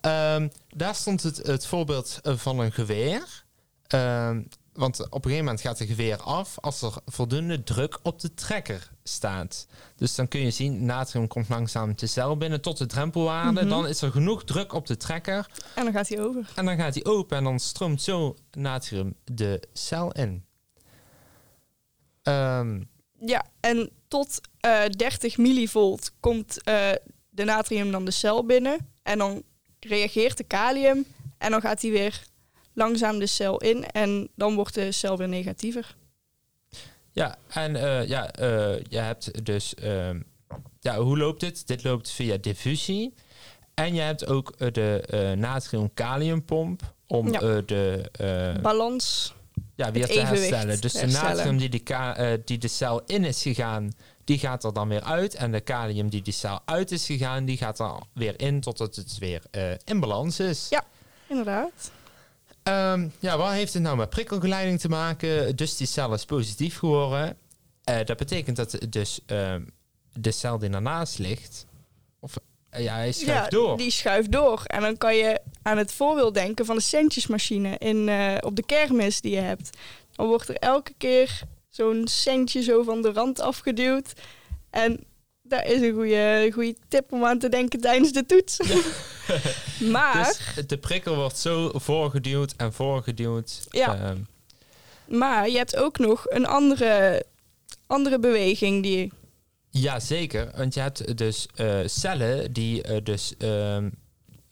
Ehm, 0.00 0.48
daar 0.68 0.94
stond 0.94 1.22
het, 1.22 1.36
het 1.36 1.66
voorbeeld 1.66 2.18
eh, 2.22 2.36
van 2.36 2.58
een 2.58 2.72
geweer. 2.72 3.44
Ehm, 3.86 4.42
want 4.72 5.00
op 5.00 5.14
een 5.14 5.20
gegeven 5.22 5.44
moment 5.44 5.60
gaat 5.60 5.78
de 5.78 5.86
geweer 5.86 6.16
af 6.16 6.58
als 6.60 6.82
er 6.82 6.92
voldoende 7.06 7.62
druk 7.62 7.98
op 8.02 8.20
de 8.20 8.34
trekker 8.34 8.90
staat. 9.02 9.66
Dus 9.96 10.14
dan 10.14 10.28
kun 10.28 10.40
je 10.40 10.50
zien, 10.50 10.84
natrium 10.84 11.26
komt 11.28 11.48
langzaam 11.48 11.92
de 11.96 12.06
cel 12.06 12.36
binnen 12.36 12.60
tot 12.60 12.78
de 12.78 12.86
drempelwaarde. 12.86 13.60
Mhm. 13.60 13.68
Dan 13.68 13.86
is 13.86 14.02
er 14.02 14.10
genoeg 14.10 14.44
druk 14.44 14.72
op 14.72 14.86
de 14.86 14.96
trekker. 14.96 15.50
En 15.74 15.84
dan 15.84 15.92
gaat 15.92 16.08
hij 16.08 16.20
over. 16.20 16.52
En 16.54 16.64
dan 16.64 16.76
gaat 16.76 16.94
hij 16.94 17.04
open 17.04 17.36
en 17.36 17.44
dan 17.44 17.60
stroomt 17.60 18.02
zo 18.02 18.36
natrium 18.50 19.14
de 19.24 19.62
cel 19.72 20.12
in. 20.12 20.44
Ehm, 22.22 22.80
Ja, 23.20 23.44
en 23.60 23.90
tot 24.08 24.40
eh 24.60 24.84
30 24.96 25.36
millivolt 25.38 26.12
komt 26.20 26.62
eh, 26.62 26.90
de 27.30 27.44
natrium 27.44 27.90
dan 27.90 28.04
de 28.04 28.10
cel 28.10 28.46
binnen. 28.46 28.78
En 29.02 29.18
dan 29.18 29.42
reageert 29.80 30.36
de 30.36 30.44
kalium 30.44 31.06
en 31.38 31.50
dan 31.50 31.60
gaat 31.60 31.82
hij 31.82 31.90
weer 31.90 32.22
langzaam 32.72 33.18
de 33.18 33.26
cel 33.26 33.58
in. 33.60 33.84
En 33.90 34.28
dan 34.34 34.54
wordt 34.54 34.74
de 34.74 34.92
cel 34.92 35.16
weer 35.18 35.28
negatiever. 35.28 35.96
Ja, 37.12 37.36
en 37.48 37.76
eh, 37.76 38.08
ja, 38.08 38.30
je 38.88 38.98
hebt 38.98 39.44
dus... 39.44 39.74
ehm, 39.74 40.20
ja, 40.80 40.98
hoe 40.98 41.18
loopt 41.18 41.40
dit? 41.40 41.66
Dit 41.66 41.84
loopt 41.84 42.10
via 42.10 42.36
diffusie. 42.36 43.14
En 43.74 43.94
je 43.94 44.00
hebt 44.00 44.26
ook 44.26 44.58
de 44.74 45.34
natrium-kaliumpomp 45.38 46.94
om 47.06 47.32
Ja. 47.32 47.60
de 47.60 48.58
Balans. 48.62 49.34
Ja, 49.76 49.92
weer 49.92 50.06
te 50.06 50.20
herstellen. 50.20 50.80
Dus 50.80 50.92
de 50.92 51.06
natrium 51.06 51.58
die 51.58 51.68
de, 51.68 51.94
eh, 51.94 52.32
die 52.44 52.58
de 52.58 52.68
cel 52.68 53.02
in 53.06 53.24
is 53.24 53.42
gegaan, 53.42 53.92
die 54.24 54.38
gaat 54.38 54.64
er 54.64 54.72
dan 54.72 54.88
weer 54.88 55.02
uit. 55.02 55.34
En 55.34 55.52
de 55.52 55.60
kalium 55.60 56.08
die 56.08 56.22
de 56.22 56.30
cel 56.30 56.60
uit 56.64 56.90
is 56.90 57.06
gegaan, 57.06 57.44
die 57.44 57.56
gaat 57.56 57.78
er 57.78 57.92
weer 58.12 58.40
in 58.40 58.60
totdat 58.60 58.96
het 58.96 59.18
weer 59.18 59.42
eh, 59.50 59.70
in 59.84 60.00
balans 60.00 60.40
is. 60.40 60.66
Ja. 60.70 60.84
Inderdaad. 61.28 61.90
Ehm, 62.62 63.08
ja, 63.18 63.36
wat 63.36 63.50
heeft 63.50 63.74
het 63.74 63.82
nou 63.82 63.96
met 63.96 64.10
prikkelgeleiding 64.10 64.80
te 64.80 64.88
maken? 64.88 65.56
Dus 65.56 65.76
die 65.76 65.86
cel 65.86 66.14
is 66.14 66.24
positief 66.24 66.78
geworden. 66.78 67.36
Eh, 67.84 68.04
dat 68.04 68.16
betekent 68.16 68.56
dat 68.56 68.78
dus 68.88 69.20
ehm, 69.26 69.62
de 70.12 70.30
cel 70.30 70.58
die 70.58 70.70
ernaast 70.70 71.18
ligt, 71.18 71.66
ja, 72.78 72.94
hij 72.94 73.12
schuift 73.12 73.44
ja, 73.44 73.48
door. 73.48 73.76
die 73.76 73.90
schuift 73.90 74.32
door. 74.32 74.62
En 74.64 74.80
dan 74.80 74.96
kan 74.96 75.16
je 75.16 75.40
aan 75.62 75.78
het 75.78 75.92
voorbeeld 75.92 76.34
denken 76.34 76.64
van 76.64 76.76
de 76.76 76.82
centjesmachine 76.82 77.78
in, 77.78 78.08
eh, 78.08 78.34
op 78.40 78.56
de 78.56 78.64
kermis 78.66 79.20
die 79.20 79.32
je 79.32 79.40
hebt. 79.40 79.70
Dan 80.12 80.26
wordt 80.26 80.48
er 80.48 80.56
elke 80.56 80.92
keer 80.98 81.40
zo'n 81.68 82.08
centje 82.08 82.62
zo 82.62 82.82
van 82.82 83.02
de 83.02 83.12
rand 83.12 83.40
afgeduwd. 83.40 84.12
En 84.70 85.04
dat 85.42 85.64
is 85.64 85.80
een 85.80 85.94
goede, 85.94 86.50
goede 86.52 86.76
tip 86.88 87.12
om 87.12 87.24
aan 87.24 87.38
te 87.38 87.48
denken 87.48 87.80
tijdens 87.80 88.12
de 88.12 88.26
toets. 88.26 88.58
maar, 89.92 90.38
Dus 90.54 90.66
de 90.66 90.78
prikkel 90.78 91.14
wordt 91.14 91.38
zo 91.38 91.70
voorgeduwd 91.74 92.54
en 92.56 92.72
voorgeduwd. 92.72 93.66
Ja. 93.70 93.94
Ehm, 93.94 94.18
maar 95.18 95.48
je 95.48 95.56
hebt 95.56 95.76
ook 95.76 95.98
nog 95.98 96.24
een 96.28 96.46
andere, 96.46 97.24
andere 97.86 98.18
beweging 98.18 98.82
die... 98.82 99.12
ja, 99.80 100.00
zeker. 100.00 100.50
Want 100.56 100.74
je 100.74 100.80
hebt 100.80 101.16
dus 101.18 101.46
eh, 101.54 101.78
cellen 101.86 102.52
die 102.52 102.82
eh, 102.82 103.04
dus... 103.04 103.34
ehm, 103.38 103.90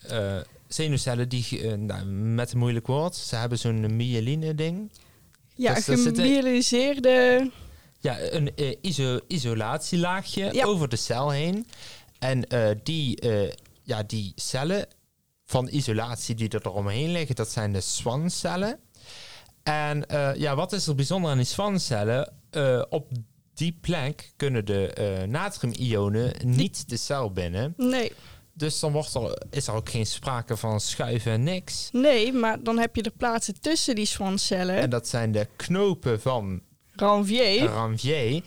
eh, 0.08 0.36
zenuwcellen 0.68 1.28
die, 1.28 1.66
nou, 1.76 2.04
met 2.06 2.52
een 2.52 2.58
moeilijk 2.58 2.86
woord, 2.86 3.16
ze 3.16 3.36
hebben 3.36 3.58
zo'n 3.58 3.96
myeline 3.96 4.54
ding. 4.54 4.90
Ja, 5.54 5.74
Dus 5.74 5.84
gemyeliseerde... 5.84 7.50
Ja, 8.00 8.16
een 8.20 8.50
iso 8.80 9.20
isolatielaagje 9.28 10.48
Ja. 10.52 10.64
over 10.64 10.88
de 10.88 10.96
cel 10.96 11.30
heen. 11.30 11.66
En 12.18 12.46
die, 12.82 13.18
ja, 13.82 14.02
die 14.02 14.32
cellen 14.36 14.86
van 15.44 15.68
isolatie 15.70 16.34
die 16.34 16.48
er 16.48 16.66
eromheen 16.66 17.10
liggen, 17.12 17.34
dat 17.34 17.50
zijn 17.50 17.72
de 17.72 17.80
Schwann-cellen. 17.80 18.78
En 19.62 20.04
ja, 20.36 20.54
wat 20.54 20.72
is 20.72 20.86
er 20.86 20.94
bijzonder 20.94 21.30
aan 21.30 21.36
die 21.36 21.46
Schwann-cellen? 21.46 22.32
Eh, 22.54 22.82
op 22.88 23.08
die 23.54 23.78
plek 23.80 24.32
kunnen 24.36 24.64
de 24.64 24.92
eh 24.92 25.28
natriumionen 25.28 26.32
niet 26.44 26.88
de 26.88 26.96
cel 26.96 27.32
binnen. 27.32 27.74
Nee, 27.76 28.12
Dus 28.52 28.80
dan 28.80 28.92
wordt 28.92 29.14
er, 29.14 29.42
is 29.50 29.66
er 29.66 29.74
ook 29.74 29.88
geen 29.90 30.06
sprake 30.06 30.56
van 30.56 30.80
schuiven 30.80 31.32
en 31.32 31.42
niks. 31.42 31.88
nee, 31.92 32.32
maar 32.32 32.62
dan 32.62 32.78
heb 32.78 32.96
je 32.96 33.02
er 33.02 33.10
plaatsen 33.16 33.60
tussen 33.60 33.94
die 33.94 34.06
Schwann-cellen. 34.06 34.76
En 34.76 34.90
dat 34.90 35.08
zijn 35.08 35.32
de 35.32 35.46
knopen 35.56 36.20
van 36.20 36.60
Ranvier. 36.96 37.64
Ranvier. 37.64 38.42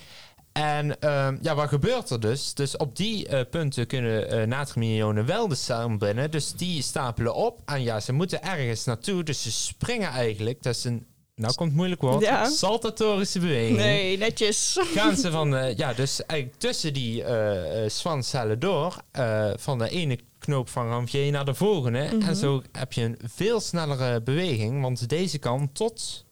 En 0.52 1.00
ehm, 1.00 1.38
ja, 1.42 1.56
wat 1.56 1.68
gebeurt 1.70 2.10
er 2.10 2.20
dus? 2.20 2.54
Dus 2.54 2.78
op 2.78 2.96
die 2.96 3.28
eh, 3.28 3.42
punten 3.50 3.88
kunnen 3.88 4.30
eh 4.30 4.48
natriumionen 4.48 5.26
wel 5.26 5.48
de 5.48 5.56
cel 5.56 5.98
binnen. 5.98 6.32
Dus 6.32 6.52
die 6.54 6.82
stapelen 6.82 7.36
op. 7.36 7.62
En 7.66 7.84
ja, 7.84 8.00
ze 8.00 8.14
moeten 8.14 8.44
ergens 8.44 8.84
naartoe. 8.86 9.24
Dus 9.24 9.42
ze 9.42 9.52
springen 9.52 10.10
eigenlijk. 10.10 10.64
Dat 10.64 10.76
is 10.76 10.84
een, 10.84 11.06
nou 11.38 11.54
komt 11.54 11.68
het 11.70 11.78
moeilijk 11.78 12.02
woord, 12.02 12.22
Ja. 12.22 12.50
saltatorische 12.50 13.40
beweging. 13.40 13.78
Nee, 13.78 14.18
netjes. 14.18 14.78
Gaan 14.96 15.16
ze 15.18 15.32
van, 15.32 15.56
eh, 15.56 15.78
ja, 15.78 15.94
dus 15.94 16.26
eigenlijk 16.26 16.60
tussen 16.60 16.94
die 16.94 17.24
eh 17.24 17.84
eh, 17.84 17.90
Schwann-cellen 17.90 18.60
door. 18.60 19.02
eh, 19.12 19.50
van 19.56 19.78
de 19.78 19.90
ene 19.90 20.20
knoop 20.40 20.70
van 20.70 20.88
Ranvier 20.88 21.32
naar 21.32 21.46
de 21.46 21.54
volgende. 21.54 22.10
Mhm. 22.14 22.22
En 22.28 22.36
zo 22.36 22.62
heb 22.72 22.94
je 22.94 23.02
een 23.04 23.18
veel 23.34 23.60
snellere 23.60 24.22
beweging. 24.22 24.82
Want 24.82 25.10
deze 25.10 25.38
kan 25.38 25.70
tot... 25.72 26.26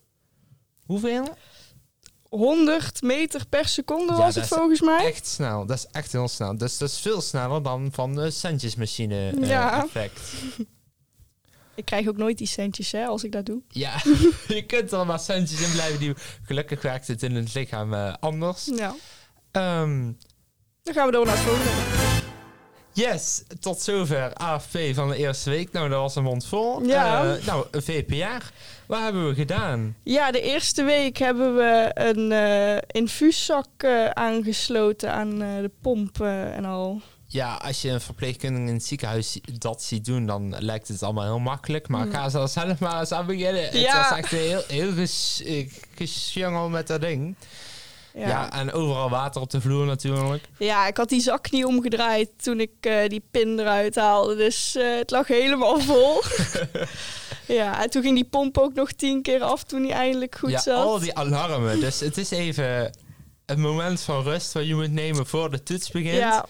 Hoeveel? 0.85 1.27
100 2.29 3.01
meter 3.01 3.41
per 3.49 3.67
seconde 3.67 4.13
Ja, 4.13 4.19
was 4.19 4.35
het 4.35 4.47
volgens 4.47 4.81
mij. 4.81 5.05
Echt 5.05 5.27
snel. 5.27 5.65
Dat 5.65 5.77
is 5.77 5.87
echt 5.91 6.11
heel 6.11 6.27
snel. 6.27 6.57
Dus 6.57 6.77
dat 6.77 6.89
is 6.89 6.99
veel 6.99 7.21
sneller 7.21 7.63
dan 7.63 7.89
van 7.91 8.15
de 8.15 8.31
centjesmachine 8.31 9.33
Ja. 9.39 9.83
effect. 9.83 10.19
Ik 11.75 11.85
krijg 11.85 12.07
ook 12.07 12.17
nooit 12.17 12.37
die 12.37 12.47
centjes 12.47 12.91
hè, 12.91 13.05
als 13.05 13.23
ik 13.23 13.31
dat 13.31 13.45
doe. 13.45 13.61
Ja, 13.69 13.93
je 14.47 14.63
kunt 14.67 14.91
er 14.91 15.05
maar 15.05 15.19
centjes 15.19 15.61
in 15.61 15.71
blijven. 15.71 15.99
Die, 15.99 16.13
gelukkig 16.45 16.81
werkt 16.81 17.07
het 17.07 17.23
in 17.23 17.35
het 17.35 17.53
lichaam 17.53 17.93
eh, 17.93 18.13
anders. 18.19 18.65
Ja. 18.75 18.95
Ehm, 19.51 20.11
Dan 20.83 20.93
gaan 20.93 21.05
we 21.05 21.11
door 21.11 21.25
naar 21.25 21.35
het 21.35 21.43
volgende. 21.43 21.71
yes, 22.93 23.43
tot 23.59 23.81
zover 23.81 24.33
AFP 24.33 24.77
van 24.93 25.09
de 25.09 25.15
eerste 25.17 25.49
week. 25.49 25.71
Nou, 25.71 25.89
dat 25.89 25.99
was 25.99 26.15
een 26.15 26.23
mond 26.23 26.45
vol. 26.45 26.83
Ja. 26.85 27.35
Eh, 27.35 27.45
nou, 27.45 27.65
een 27.71 27.81
VPR. 27.83 28.43
Wat 28.85 28.99
hebben 28.99 29.27
we 29.27 29.33
gedaan? 29.35 29.95
Ja, 30.03 30.31
de 30.31 30.41
eerste 30.41 30.83
week 30.83 31.17
hebben 31.17 31.55
we 31.55 31.91
een 31.93 32.31
eh 32.31 32.77
infuuszak 33.01 33.83
aangesloten 34.13 35.11
aan 35.11 35.37
de 35.39 35.71
pomp 35.81 36.21
en 36.21 36.65
al. 36.65 37.01
Ja, 37.35 37.53
als 37.55 37.81
je 37.81 37.89
een 37.89 38.01
verpleegkundige 38.01 38.67
in 38.67 38.73
het 38.73 38.85
ziekenhuis 38.85 39.31
zi- 39.31 39.41
dat 39.57 39.83
ziet 39.83 40.05
doen, 40.05 40.25
dan 40.25 40.55
lijkt 40.59 40.87
het 40.87 41.03
allemaal 41.03 41.23
heel 41.23 41.39
makkelijk. 41.39 41.87
Maar 41.87 42.05
Mm. 42.05 42.11
ga 42.11 42.23
er 42.33 42.47
zelf 42.47 42.79
maar 42.79 42.99
eens 42.99 43.11
aan 43.11 43.25
beginnen. 43.25 43.63
Het 43.63 43.73
Ja. 43.73 44.09
was 44.09 44.17
echt 44.17 44.31
heel, 44.31 44.63
heel 44.67 44.91
ges, 44.93 45.41
eh, 45.45 45.69
gesjungel 45.95 46.69
met 46.69 46.87
dat 46.87 47.01
ding. 47.01 47.35
Ja. 48.13 48.27
Ja. 48.27 48.51
en 48.51 48.71
overal 48.71 49.09
water 49.09 49.41
op 49.41 49.49
de 49.49 49.61
vloer 49.61 49.85
natuurlijk. 49.85 50.43
ja, 50.57 50.87
ik 50.87 50.97
had 50.97 51.09
die 51.09 51.21
zak 51.21 51.51
niet 51.51 51.65
omgedraaid 51.65 52.29
toen 52.41 52.59
ik 52.59 52.71
eh, 52.79 53.07
die 53.09 53.23
pin 53.31 53.59
eruit 53.59 53.95
haalde. 53.95 54.35
Dus 54.35 54.75
eh, 54.75 54.95
het 54.95 55.11
lag 55.11 55.27
helemaal 55.27 55.79
vol. 55.79 56.21
ja, 57.57 57.83
en 57.83 57.89
toen 57.89 58.01
ging 58.01 58.15
die 58.15 58.25
pomp 58.29 58.57
ook 58.57 58.73
nog 58.73 58.91
tien 58.91 59.21
keer 59.21 59.41
af 59.41 59.63
toen 59.63 59.81
hij 59.83 59.91
eindelijk 59.91 60.35
goed 60.37 60.49
ja, 60.49 60.59
zat. 60.59 60.83
al 60.85 60.99
die 60.99 61.15
alarmen. 61.15 61.79
Dus 61.79 61.99
het 61.99 62.17
is 62.17 62.31
even 62.31 62.91
een 63.45 63.59
moment 63.59 64.01
van 64.01 64.23
rust 64.23 64.53
wat 64.53 64.67
je 64.67 64.75
moet 64.75 64.91
nemen 64.91 65.25
voor 65.27 65.51
de 65.51 65.63
toets 65.63 65.91
begint. 65.91 66.17
ja, 66.17 66.45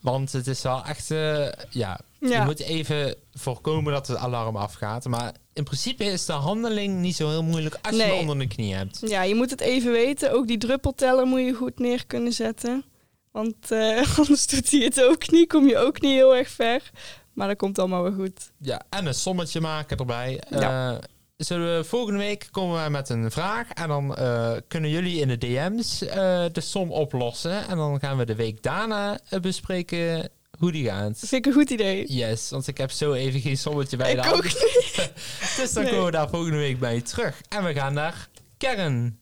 Want 0.00 0.32
het 0.32 0.46
is 0.46 0.62
wel 0.62 0.84
echt, 0.84 1.10
eh, 1.10 1.48
ja, 1.70 2.00
je 2.18 2.42
moet 2.44 2.60
even 2.60 3.14
voorkomen 3.32 3.92
dat 3.92 4.06
het 4.06 4.16
alarm 4.16 4.56
afgaat. 4.56 5.04
Maar 5.04 5.34
in 5.52 5.64
principe 5.64 6.04
is 6.04 6.24
de 6.24 6.32
handeling 6.32 6.98
niet 6.98 7.16
zo 7.16 7.28
heel 7.28 7.42
moeilijk 7.42 7.78
als 7.82 7.96
je 7.96 8.02
hem 8.02 8.18
onder 8.18 8.38
de 8.38 8.46
knie 8.46 8.74
hebt. 8.74 9.00
Ja, 9.06 9.22
je 9.22 9.34
moet 9.34 9.50
het 9.50 9.60
even 9.60 9.92
weten. 9.92 10.32
Ook 10.32 10.46
die 10.46 10.58
druppelteller 10.58 11.26
moet 11.26 11.40
je 11.40 11.54
goed 11.54 11.78
neer 11.78 12.06
kunnen 12.06 12.32
zetten. 12.32 12.84
Want 13.30 13.70
eh, 13.70 14.18
anders 14.18 14.46
doet 14.46 14.70
hij 14.70 14.80
het 14.80 15.02
ook 15.02 15.30
niet. 15.30 15.48
Kom 15.48 15.68
je 15.68 15.78
ook 15.78 16.00
niet 16.00 16.12
heel 16.12 16.36
erg 16.36 16.48
ver. 16.48 16.90
Maar 17.32 17.48
dat 17.48 17.56
komt 17.56 17.78
allemaal 17.78 18.02
wel 18.02 18.12
goed. 18.12 18.50
Ja, 18.58 18.82
en 18.88 19.06
een 19.06 19.14
sommetje 19.14 19.60
maken 19.60 19.96
erbij. 19.96 20.42
Ja. 20.50 20.92
Eh, 20.92 20.98
zullen 21.44 21.76
we, 21.76 21.84
volgende 21.84 22.18
week 22.18 22.48
komen 22.50 22.74
wij 22.74 22.90
met 22.90 23.08
een 23.08 23.30
vraag. 23.30 23.68
En 23.70 23.88
dan 23.88 24.16
eh, 24.16 24.52
kunnen 24.68 24.90
jullie 24.90 25.20
in 25.20 25.28
de 25.28 25.38
DM's 25.38 26.02
eh, 26.02 26.44
de 26.52 26.60
som 26.60 26.92
oplossen. 26.92 27.68
En 27.68 27.76
dan 27.76 28.00
gaan 28.00 28.16
we 28.16 28.24
de 28.24 28.34
week 28.34 28.62
daarna 28.62 29.18
eh, 29.28 29.40
bespreken 29.40 30.28
hoe 30.58 30.72
die 30.72 30.86
gaat. 30.86 31.20
Dat 31.20 31.28
vind 31.28 31.32
ik 31.32 31.46
een 31.46 31.52
goed 31.58 31.70
idee. 31.70 32.12
Yes, 32.12 32.50
want 32.50 32.66
ik 32.66 32.78
heb 32.78 32.90
zo 32.90 33.12
even 33.12 33.40
geen 33.40 33.58
sommetje 33.58 33.96
bij 33.96 34.12
de 34.14 34.18
ik 34.18 34.24
hand. 34.24 34.36
ook 34.36 34.44
niet. 34.44 35.10
Dus 35.56 35.72
dan 35.72 35.82
Nee. 35.82 35.92
komen 35.92 36.06
we 36.06 36.10
daar 36.12 36.28
volgende 36.28 36.56
week 36.58 36.78
bij 36.78 37.00
terug. 37.00 37.40
En 37.48 37.64
we 37.64 37.74
gaan 37.74 37.94
naar 37.94 38.28
Kern. 38.58 39.18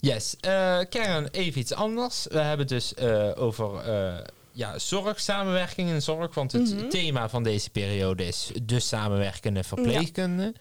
Yes, 0.00 0.36
eh 0.40 0.78
Kern, 0.88 1.28
even 1.30 1.60
iets 1.60 1.72
anders. 1.74 2.26
We 2.30 2.38
hebben 2.38 2.66
dus 2.66 2.94
eh, 2.94 3.30
over 3.34 3.70
ja, 4.54 4.78
zorgsamenwerking 4.78 5.88
in 5.88 6.02
zorg. 6.02 6.34
Want 6.34 6.52
het 6.52 6.74
Mhm. 6.74 6.88
thema 6.88 7.28
van 7.28 7.42
deze 7.42 7.70
periode 7.70 8.26
is 8.26 8.50
de 8.62 8.80
samenwerkende 8.80 9.62
verpleegkunde. 9.64 10.54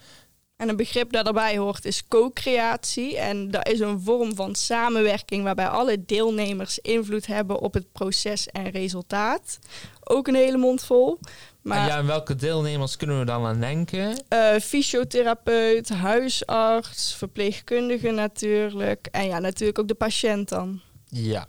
En 0.58 0.70
een 0.70 0.76
begrip 0.76 1.12
dat 1.12 1.28
erbij 1.28 1.58
hoort 1.58 1.86
is 1.86 2.08
co-creatie. 2.08 3.18
En 3.18 3.52
dat 3.52 3.68
is 3.68 3.80
een 3.80 4.00
vorm 4.02 4.36
van 4.36 4.56
samenwerking 4.56 5.44
waarbij 5.44 5.68
alle 5.68 6.06
deelnemers 6.06 6.80
invloed 6.80 7.26
hebben 7.26 7.60
op 7.60 7.74
het 7.74 7.92
proces 7.92 8.48
en 8.48 8.70
resultaat. 8.70 9.60
Ook 10.04 10.28
een 10.28 10.36
hele 10.36 10.58
mond 10.58 10.84
vol. 10.84 11.20
Maar 11.62 11.78
En 11.78 11.86
ja, 11.88 11.98
en 11.98 12.06
welke 12.06 12.36
deelnemers 12.36 12.98
kunnen 12.98 13.20
we 13.20 13.26
dan 13.26 13.46
aan 13.46 13.60
denken? 13.60 14.24
eh, 14.28 14.56
fysiotherapeut, 14.60 15.90
huisarts, 15.90 17.16
verpleegkundige 17.16 18.10
natuurlijk. 18.12 19.08
En 19.12 19.26
ja, 19.26 19.40
natuurlijk 19.40 19.80
ook 19.80 19.88
de 19.88 19.94
patiënt 19.94 20.50
dan. 20.50 20.82
Ja. 21.10 21.46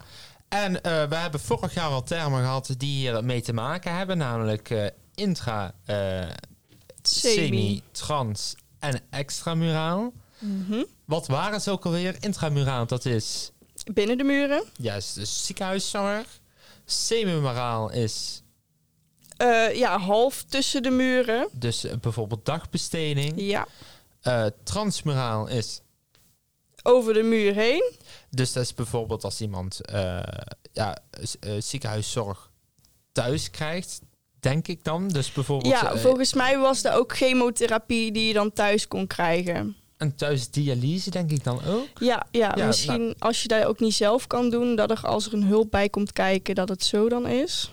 En 0.48 0.82
eh, 0.82 1.08
we 1.08 1.14
hebben 1.14 1.40
vorig 1.40 1.74
jaar 1.74 1.88
al 1.90 2.02
termen 2.02 2.40
gehad 2.40 2.74
die 2.78 2.96
hier 2.96 3.24
mee 3.24 3.42
te 3.42 3.52
maken 3.52 3.96
hebben. 3.96 4.18
Namelijk 4.18 4.70
eh, 4.70 4.86
intra, 5.14 5.74
eh, 5.84 6.28
Semi. 7.02 7.34
semi, 7.34 7.82
trans 7.92 8.54
en 8.78 9.00
extramuraal. 9.10 10.12
Mhm. 10.38 10.84
Wat 11.04 11.26
waren 11.26 11.60
ze 11.60 11.70
ook 11.70 11.84
alweer? 11.84 12.16
Intramuraal, 12.20 12.86
dat 12.86 13.04
is 13.04 13.50
Binnen 13.92 14.18
de 14.18 14.24
muren. 14.24 14.64
juist 14.76 15.14
dus 15.14 15.46
ziekenhuiszorg. 15.46 16.26
Semimuraal 16.84 17.90
is 17.90 18.42
ja, 19.72 19.98
half 19.98 20.42
tussen 20.42 20.82
de 20.82 20.90
muren. 20.90 21.48
dus 21.52 21.86
bijvoorbeeld 22.00 22.44
dagbesteding. 22.44 23.32
Ja, 23.36 23.66
transmuraal 24.62 25.46
is 25.48 25.80
over 26.82 27.14
de 27.14 27.22
muur 27.22 27.54
heen. 27.54 27.92
Dus 28.36 28.52
dat 28.52 28.62
is 28.62 28.74
bijvoorbeeld 28.74 29.24
als 29.24 29.40
iemand 29.40 29.80
eh, 29.80 30.22
ja, 30.72 30.98
eh, 31.40 31.52
ziekenhuiszorg 31.58 32.50
thuis 33.12 33.50
krijgt, 33.50 34.00
denk 34.40 34.68
ik 34.68 34.84
dan. 34.84 35.08
Dus 35.08 35.32
bijvoorbeeld 35.32 35.72
Ja, 35.72 35.92
eh, 35.92 36.00
volgens 36.00 36.34
mij 36.34 36.58
was 36.58 36.84
er 36.84 36.94
ook 36.94 37.16
chemotherapie 37.16 38.12
die 38.12 38.26
je 38.26 38.32
dan 38.32 38.52
thuis 38.52 38.88
kon 38.88 39.06
krijgen. 39.06 39.76
een 39.96 40.14
thuisdialyse, 40.14 41.10
denk 41.10 41.30
ik 41.30 41.44
dan 41.44 41.64
ook. 41.64 41.88
Ja, 41.98 42.26
ja, 42.30 42.52
Ja, 42.56 42.66
misschien 42.66 43.04
nou. 43.04 43.14
als 43.18 43.42
je 43.42 43.48
dat 43.48 43.64
ook 43.64 43.80
niet 43.80 43.94
zelf 43.94 44.26
kan 44.26 44.50
doen, 44.50 44.76
dat 44.76 44.90
er 44.90 45.00
als 45.06 45.26
er 45.26 45.32
een 45.34 45.44
hulp 45.44 45.70
bij 45.70 45.88
komt 45.88 46.12
kijken, 46.12 46.54
dat 46.54 46.68
het 46.68 46.84
zo 46.84 47.08
dan 47.08 47.26
is. 47.26 47.72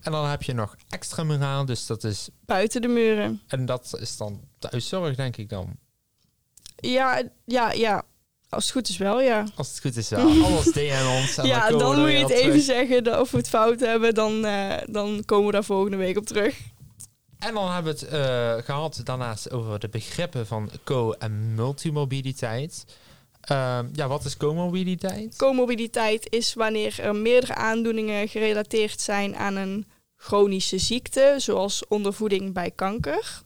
En 0.00 0.12
dan 0.12 0.26
heb 0.26 0.42
je 0.42 0.52
nog 0.52 0.76
extramuraal, 0.88 1.64
dus 1.64 1.86
dat 1.86 2.04
is... 2.04 2.28
Buiten 2.44 2.80
de 2.82 2.88
muren. 2.88 3.40
En 3.46 3.66
dat 3.66 3.96
is 4.00 4.16
dan 4.16 4.40
thuiszorg, 4.58 5.16
denk 5.16 5.36
ik 5.36 5.48
dan. 5.48 5.76
Ja, 6.76 7.22
ja, 7.44 7.72
ja. 7.72 8.04
Als 8.54 8.64
het 8.64 8.72
goed 8.72 8.88
is 8.88 8.96
wel, 8.96 9.20
ja. 9.20 9.46
Als 9.54 9.68
het 9.68 9.80
goed 9.80 9.96
is 9.96 10.08
wel. 10.08 10.20
Alles 10.46 10.72
deed 10.72 10.92
aan 10.92 11.16
ons. 11.16 11.36
En 11.36 11.46
ja, 11.46 11.70
dan 11.70 12.00
moet 12.00 12.10
je 12.10 12.16
het 12.16 12.30
even 12.30 12.60
zeggen 12.60 13.20
of 13.20 13.30
we 13.30 13.36
het 13.36 13.48
fout 13.48 13.80
hebben. 13.80 14.14
Dan, 14.14 14.44
eh, 14.44 14.76
dan 14.86 15.22
komen 15.24 15.46
we 15.46 15.52
daar 15.52 15.64
volgende 15.64 15.96
week 15.96 16.16
op 16.16 16.26
terug. 16.26 16.58
En 17.38 17.54
dan 17.54 17.72
hebben 17.72 17.94
we 17.94 17.98
het 17.98 18.08
eh, 18.08 18.64
gehad 18.64 19.00
daarnaast 19.04 19.50
over 19.50 19.78
de 19.78 19.88
begrippen 19.88 20.46
van 20.46 20.70
co- 20.84 21.12
en 21.12 21.54
multimobiliteit. 21.54 22.84
Ehm, 23.40 23.86
ja, 23.92 24.08
wat 24.08 24.24
is 24.24 24.36
comorbiditeit? 24.36 25.36
Comorbiditeit 25.36 26.26
is 26.30 26.54
wanneer 26.54 27.00
er 27.00 27.16
meerdere 27.16 27.54
aandoeningen 27.54 28.28
gerelateerd 28.28 29.00
zijn 29.00 29.36
aan 29.36 29.56
een 29.56 29.86
chronische 30.16 30.78
ziekte, 30.78 31.34
zoals 31.38 31.86
ondervoeding 31.88 32.52
bij 32.52 32.70
kanker. 32.70 33.42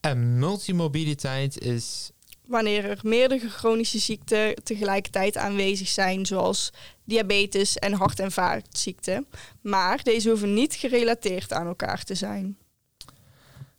En 0.00 0.38
multimobiliteit 0.38 1.58
is... 1.58 2.10
Wanneer 2.46 2.84
er 2.84 2.98
meerdere 3.02 3.48
chronische 3.48 3.98
ziekten 3.98 4.54
tegelijkertijd 4.64 5.36
aanwezig 5.36 5.88
zijn, 5.88 6.26
zoals 6.26 6.72
diabetes 7.04 7.76
en 7.76 7.92
hart- 7.92 8.20
en 8.20 8.32
vaatziekten. 8.32 9.26
Maar 9.62 10.02
deze 10.02 10.28
hoeven 10.28 10.54
niet 10.54 10.74
gerelateerd 10.74 11.52
aan 11.52 11.66
elkaar 11.66 12.02
te 12.04 12.14
zijn. 12.14 12.58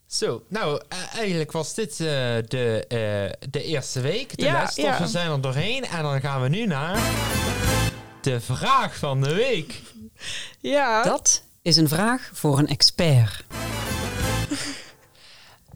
Zo, 0.07 0.43
nou, 0.49 0.81
eh, 0.89 0.97
eigenlijk 1.17 1.51
was 1.51 1.73
dit 1.73 1.91
eh, 1.91 1.97
de, 2.47 2.85
eh, 2.87 3.49
de 3.49 3.63
eerste 3.63 4.01
week. 4.01 4.37
De 4.37 4.43
Ja, 4.45 4.61
lesstoffen 4.61 5.05
ja. 5.05 5.11
zijn 5.11 5.31
er 5.31 5.41
doorheen. 5.41 5.85
En 5.85 6.03
dan 6.03 6.21
gaan 6.21 6.41
we 6.41 6.49
nu 6.49 6.65
naar 6.65 6.99
de 8.21 8.39
vraag 8.41 8.95
van 8.97 9.21
de 9.21 9.33
week. 9.33 9.81
Ja, 10.59 11.03
Dat 11.03 11.43
is 11.61 11.77
een 11.77 11.87
vraag 11.87 12.29
voor 12.33 12.57
een 12.59 12.67
expert. 12.67 13.43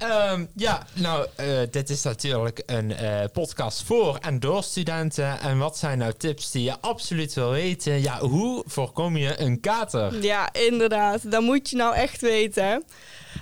Ehm, 0.01 0.45
ja, 0.55 0.85
nou, 0.93 1.27
eh, 1.35 1.47
dit 1.71 1.89
is 1.89 2.01
natuurlijk 2.03 2.63
een 2.65 2.91
eh, 2.91 3.23
podcast 3.33 3.83
voor 3.83 4.15
en 4.15 4.39
door 4.39 4.63
studenten. 4.63 5.39
En 5.39 5.57
wat 5.57 5.77
zijn 5.77 5.97
nou 5.97 6.13
tips 6.13 6.51
die 6.51 6.63
je 6.63 6.79
absoluut 6.79 7.33
wil 7.33 7.49
weten? 7.49 8.01
Ja, 8.01 8.19
hoe 8.19 8.63
voorkom 8.67 9.17
je 9.17 9.39
een 9.39 9.59
kater? 9.59 10.21
Ja, 10.21 10.53
inderdaad. 10.53 11.31
Dat 11.31 11.41
moet 11.41 11.69
je 11.69 11.75
nou 11.75 11.95
echt 11.95 12.21
weten. 12.21 12.83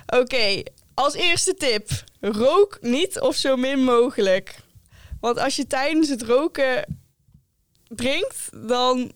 Oké, 0.06 0.62
als 0.94 1.14
eerste 1.14 1.54
tip. 1.54 1.90
Rook 2.20 2.78
niet 2.80 3.20
of 3.20 3.34
zo 3.34 3.56
min 3.56 3.84
mogelijk. 3.84 4.56
Want 5.20 5.38
als 5.38 5.56
je 5.56 5.66
tijdens 5.66 6.08
het 6.08 6.22
roken 6.22 6.98
drinkt, 7.88 8.48
dan, 8.66 9.12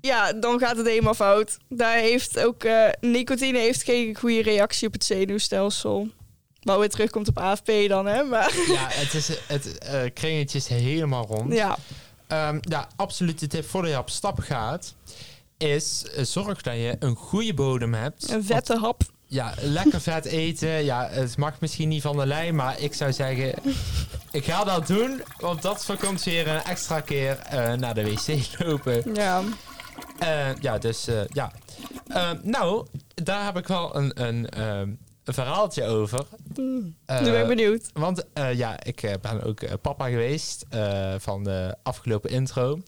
ja, 0.00 0.32
dan 0.32 0.58
gaat 0.58 0.76
het 0.76 0.86
helemaal 0.86 1.14
fout. 1.14 1.56
Daar 1.68 1.96
heeft 1.96 2.38
ook 2.38 2.64
eh, 2.64 2.88
nicotine 3.00 3.58
heeft 3.58 3.82
geen 3.82 4.16
goede 4.16 4.42
reactie 4.42 4.86
op 4.86 4.92
het 4.92 5.04
zenuwstelsel. 5.04 6.08
Wat 6.66 6.78
weer 6.78 6.88
terugkomt 6.90 7.28
op 7.28 7.38
AFP 7.38 7.70
dan, 7.88 8.06
hè? 8.06 8.22
Maar 8.22 8.54
Ja, 8.68 8.86
het, 8.90 9.14
is, 9.14 9.28
het 9.46 9.78
eh, 9.78 10.00
kringetje 10.14 10.58
is 10.58 10.66
helemaal 10.66 11.26
rond. 11.26 11.52
ja, 11.52 11.76
Ehm, 12.26 12.58
ja, 12.60 12.88
absolute 12.96 13.46
tip 13.46 13.64
voordat 13.68 13.90
je 13.90 13.98
op 13.98 14.10
stap 14.10 14.38
gaat... 14.38 14.94
is 15.58 16.04
eh, 16.14 16.24
zorg 16.24 16.62
dat 16.62 16.74
je 16.74 16.96
een 16.98 17.14
goede 17.14 17.54
bodem 17.54 17.94
hebt. 17.94 18.30
een 18.30 18.44
vette 18.44 18.76
hap. 18.76 19.02
Ja, 19.26 19.54
lekker 19.60 20.00
vet 20.00 20.24
eten. 20.24 20.84
Ja, 20.84 21.08
het 21.10 21.36
mag 21.36 21.60
misschien 21.60 21.88
niet 21.88 22.02
van 22.02 22.16
de 22.16 22.26
lijn, 22.26 22.54
maar 22.54 22.80
ik 22.80 22.94
zou 22.94 23.12
zeggen... 23.12 23.54
ik 24.30 24.44
ga 24.44 24.64
dat 24.64 24.86
doen, 24.86 25.22
want 25.38 25.62
dat 25.62 25.84
voorkomt 25.84 26.24
weer 26.24 26.48
een 26.48 26.62
extra 26.62 27.00
keer 27.00 27.38
eh, 27.38 27.72
naar 27.72 27.94
de 27.94 28.04
wc 28.04 28.58
lopen. 28.58 29.14
Ja. 29.14 29.42
Ja, 30.60 30.78
dus 30.78 31.08
ja. 31.32 31.52
Eh, 32.08 32.30
nou, 32.42 32.86
daar 33.14 33.44
heb 33.44 33.56
ik 33.56 33.66
wel 33.68 33.96
een, 33.96 34.22
een, 34.24 34.48
ehm, 34.48 34.90
een 35.28 35.34
verhaaltje 35.34 35.84
over. 35.84 36.26
Eh, 37.06 37.20
nu 37.20 37.30
ben 37.30 37.40
ik 37.40 37.46
benieuwd. 37.46 37.90
want 37.92 38.24
eh, 38.32 38.54
ja, 38.54 38.84
ik 38.84 39.02
eh, 39.02 39.12
ben 39.20 39.42
ook 39.42 39.60
eh, 39.60 39.72
papa 39.82 40.08
geweest 40.08 40.64
eh, 40.68 41.14
van 41.18 41.44
de 41.44 41.76
afgelopen 41.82 42.30
intro. 42.30 42.80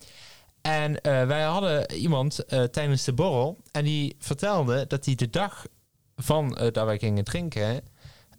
En 0.63 1.01
eh, 1.01 1.27
wij 1.27 1.43
hadden 1.43 1.93
iemand 1.93 2.45
eh, 2.45 2.63
tijdens 2.63 3.05
de 3.05 3.13
borrel. 3.13 3.59
En 3.73 3.85
die 3.85 4.17
vertelde 4.19 4.85
dat 4.87 5.05
hij 5.05 5.15
de 5.15 5.31
dag 5.31 5.67
van 6.17 6.57
eh, 6.57 6.73
dat 6.73 6.85
wij 6.87 6.99
gingen 6.99 7.25
drinken... 7.25 7.81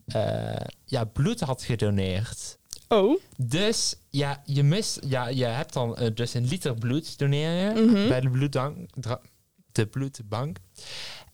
eh, 0.06 0.56
ja, 0.86 1.04
bloed 1.04 1.40
had 1.40 1.64
gedoneerd. 1.64 2.58
Oh, 2.88 3.20
Dus 3.38 3.96
ja, 4.10 4.42
je 4.46 4.64
mist, 4.64 5.00
ja, 5.08 5.28
je 5.28 5.46
hebt 5.46 5.74
dan 5.74 5.98
eh, 5.98 6.08
dus 6.14 6.34
een 6.34 6.46
liter 6.48 6.74
bloed 6.76 7.18
doneer 7.18 7.52
je 7.52 7.82
Mhm. 7.82 8.08
bij 8.08 8.20
de 8.22 8.30
bloedbank, 8.30 8.90
dra- 9.00 9.22
de 9.72 9.86
bloedbank. 9.88 10.58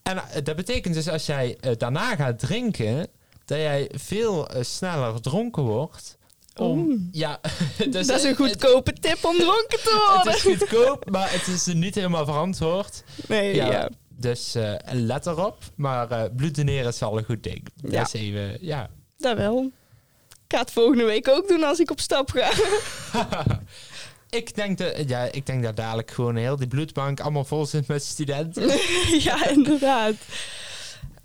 En 0.06 0.18
eh, 0.18 0.44
dat 0.44 0.56
betekent 0.56 0.94
dus 0.94 1.10
als 1.10 1.26
jij 1.26 1.58
eh, 1.60 1.72
daarna 1.78 2.16
gaat 2.16 2.40
drinken, 2.40 3.08
dat 3.46 3.58
jij 3.58 3.90
veel 3.94 4.48
eh, 4.50 4.64
sneller 4.64 5.22
dronken 5.22 5.64
wordt. 5.64 6.18
Om, 6.56 6.80
Oeh. 6.80 7.00
ja, 7.12 7.40
dus 7.90 8.08
dat 8.08 8.18
is 8.18 8.24
een 8.24 8.30
het- 8.30 8.38
goedkope 8.38 8.94
tip 8.94 9.26
om 9.26 9.38
dronken 9.38 9.80
te 9.84 10.06
worden. 10.14 10.32
het 10.34 10.36
is 10.36 10.58
goedkoop, 10.58 11.10
maar 11.10 11.32
het 11.32 11.48
is 11.48 11.66
niet 11.66 11.96
helemaal 11.96 12.26
verantwoord. 12.26 13.04
nee, 13.28 13.56
Ja, 13.56 13.72
ja. 13.72 13.90
Dus 14.18 14.56
let 14.92 15.26
erop. 15.26 15.58
Maar 15.76 16.32
bloed 16.32 16.56
doneren 16.56 16.88
is 16.88 17.00
wel 17.00 17.18
een 17.18 17.24
goed 17.26 17.44
ding. 17.44 17.68
Ja. 17.76 17.90
Dat 17.90 18.14
is 18.14 18.22
even, 18.22 18.58
ja. 18.62 18.90
Dat 19.18 19.38
wel. 19.38 19.72
Ik 20.30 20.54
ga 20.56 20.60
het 20.60 20.72
volgende 20.72 21.04
week 21.04 21.28
ook 21.28 21.48
doen 21.48 21.64
als 21.64 21.80
ik 21.80 21.92
op 21.92 22.00
stap 22.00 22.30
ga. 22.32 22.52
Ik 24.36 24.56
denk, 24.56 24.78
dat, 24.78 25.10
ja, 25.10 25.24
ik 25.32 25.46
denk 25.46 25.64
dat 25.64 25.76
dadelijk 25.76 26.12
gewoon 26.12 26.36
heel 26.36 26.56
die 26.56 26.68
bloedbank 26.68 27.20
allemaal 27.20 27.46
vol 27.46 27.66
zit 27.66 27.88
met 27.88 28.04
studenten. 28.04 28.68
ja, 29.28 29.48
inderdaad. 29.50 30.14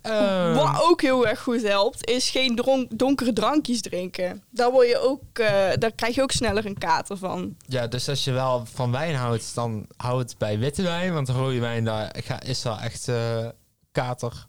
Ehm, 0.02 0.54
Wat 0.54 0.82
ook 0.82 1.02
heel 1.02 1.26
erg 1.26 1.40
goed 1.40 1.62
helpt, 1.62 2.08
is 2.10 2.30
geen 2.30 2.56
dronk- 2.56 2.98
donkere 2.98 3.32
drankjes 3.32 3.80
drinken. 3.80 4.42
Daar, 4.50 4.70
word 4.70 4.88
je 4.88 4.98
ook, 4.98 5.22
eh, 5.38 5.68
daar 5.78 5.92
krijg 5.92 6.14
je 6.14 6.22
ook 6.22 6.32
sneller 6.32 6.66
een 6.66 6.78
kater 6.78 7.16
van. 7.16 7.56
ja, 7.66 7.86
dus 7.86 8.08
als 8.08 8.24
je 8.24 8.32
wel 8.32 8.66
van 8.72 8.90
wijn 8.92 9.14
houdt, 9.14 9.54
dan 9.54 9.86
hou 9.96 10.18
het 10.18 10.34
bij 10.38 10.58
witte 10.58 10.82
wijn. 10.82 11.12
Want 11.12 11.28
rode 11.28 11.58
wijn, 11.60 11.84
daar 11.84 12.14
ga- 12.24 12.40
is 12.42 12.62
wel 12.62 12.78
echt 12.78 13.08
eh, 13.08 13.48
kater... 13.92 14.46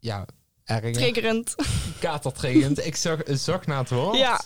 Ja, 0.00 0.24
erger. 0.64 0.92
Triggerend. 0.92 1.54
Katertriggend. 2.00 2.86
ik 2.86 2.96
zag, 2.96 3.18
zag 3.26 3.66
naar 3.66 3.78
het 3.78 3.90
woord. 3.90 4.18
Ja. 4.18 4.40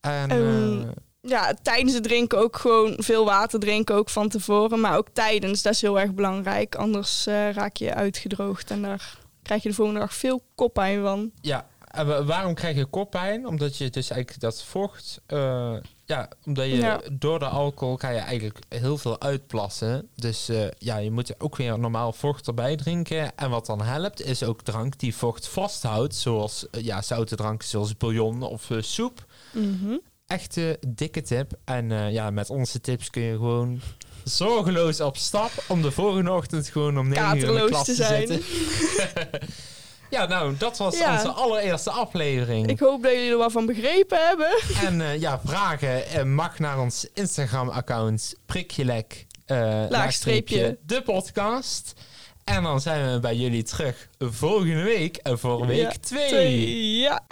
En, 0.00 0.30
Ehm, 0.30 0.80
eh, 0.82 0.88
Ja, 1.28 1.54
tijdens 1.62 1.94
het 1.94 2.02
drinken 2.02 2.38
ook 2.38 2.56
gewoon 2.56 2.94
veel 2.96 3.24
water 3.24 3.60
drinken, 3.60 3.94
ook 3.94 4.08
van 4.10 4.28
tevoren. 4.28 4.80
Maar 4.80 4.96
ook 4.96 5.08
tijdens, 5.12 5.62
dat 5.62 5.72
is 5.72 5.80
heel 5.80 6.00
erg 6.00 6.14
belangrijk. 6.14 6.74
Anders 6.74 7.26
eh, 7.26 7.50
raak 7.52 7.76
je 7.76 7.94
uitgedroogd 7.94 8.70
en 8.70 8.82
daar 8.82 9.18
krijg 9.42 9.62
je 9.62 9.68
de 9.68 9.74
volgende 9.74 10.00
dag 10.00 10.14
veel 10.14 10.42
koppijn 10.54 11.02
van. 11.02 11.30
Ja, 11.40 11.66
en 11.86 12.06
wa- 12.06 12.24
waarom 12.24 12.54
krijg 12.54 12.76
je 12.76 12.84
koppijn? 12.84 13.46
Omdat 13.46 13.76
je 13.76 13.90
dus 13.90 14.10
eigenlijk 14.10 14.40
dat 14.40 14.62
vocht... 14.62 15.20
eh, 15.26 15.74
ja, 16.04 16.28
omdat 16.44 16.64
je 16.66 16.76
Ja. 16.76 17.00
door 17.12 17.38
de 17.38 17.44
alcohol 17.48 17.96
ga 17.96 18.08
je 18.08 18.18
eigenlijk 18.18 18.58
heel 18.68 18.98
veel 18.98 19.20
uitplassen. 19.20 20.08
Dus 20.14 20.48
eh, 20.48 20.66
ja, 20.78 20.96
je 20.96 21.10
moet 21.10 21.40
ook 21.40 21.56
weer 21.56 21.78
normaal 21.78 22.12
vocht 22.12 22.46
erbij 22.46 22.76
drinken. 22.76 23.36
En 23.36 23.50
wat 23.50 23.66
dan 23.66 23.82
helpt, 23.82 24.20
is 24.24 24.42
ook 24.42 24.62
drank 24.62 24.98
die 24.98 25.16
vocht 25.16 25.48
vasthoudt. 25.48 26.14
Zoals 26.14 26.66
ja, 26.70 27.02
zoute 27.02 27.36
dranken 27.36 27.68
zoals 27.68 27.96
bouillon 27.96 28.42
of 28.42 28.68
soep. 28.80 29.24
Mhm. 29.52 29.96
Echte 30.32 30.78
dikke 30.88 31.22
tip. 31.22 31.52
En 31.64 31.92
eh, 31.92 32.12
ja, 32.12 32.30
met 32.30 32.50
onze 32.50 32.80
tips 32.80 33.10
kun 33.10 33.22
je 33.22 33.32
gewoon 33.32 33.80
zorgeloos 34.24 35.00
op 35.00 35.16
stap... 35.16 35.50
om 35.68 35.82
de 35.82 35.90
volgende 35.90 36.32
ochtend 36.32 36.68
gewoon 36.68 36.98
om 36.98 37.08
9 37.08 37.24
uur 37.24 37.30
in 37.32 37.38
de 37.38 37.44
Katerloos 37.46 37.68
klas 37.70 37.84
te 37.84 37.94
te, 37.94 38.02
zijn. 38.02 38.26
zitten. 38.26 38.42
Ja, 40.10 40.26
nou, 40.26 40.54
dat 40.58 40.78
was 40.78 40.98
Ja. 40.98 41.12
onze 41.12 41.28
allereerste 41.30 41.90
aflevering. 41.90 42.66
Ik 42.68 42.78
hoop 42.78 43.02
dat 43.02 43.12
jullie 43.12 43.30
er 43.30 43.36
wat 43.36 43.52
van 43.52 43.66
begrepen 43.66 44.26
hebben. 44.26 44.60
En 44.84 45.00
eh, 45.00 45.20
ja, 45.20 45.40
vragen 45.44 46.06
eh, 46.06 46.22
mag 46.22 46.58
naar 46.58 46.80
ons 46.80 47.06
Instagram-account 47.14 48.34
prikjelek 48.46 49.26
laagstreepje 49.88 50.78
de 50.86 51.02
podcast. 51.02 51.92
En 52.44 52.62
dan 52.62 52.80
zijn 52.80 53.12
we 53.12 53.20
bij 53.20 53.34
jullie 53.36 53.62
terug 53.62 54.08
volgende 54.18 54.82
week 54.82 55.18
voor 55.22 55.66
week 55.66 55.80
Ja, 55.80 55.92
2. 56.00 56.28
Twee, 56.28 56.96
Ja. 56.98 57.22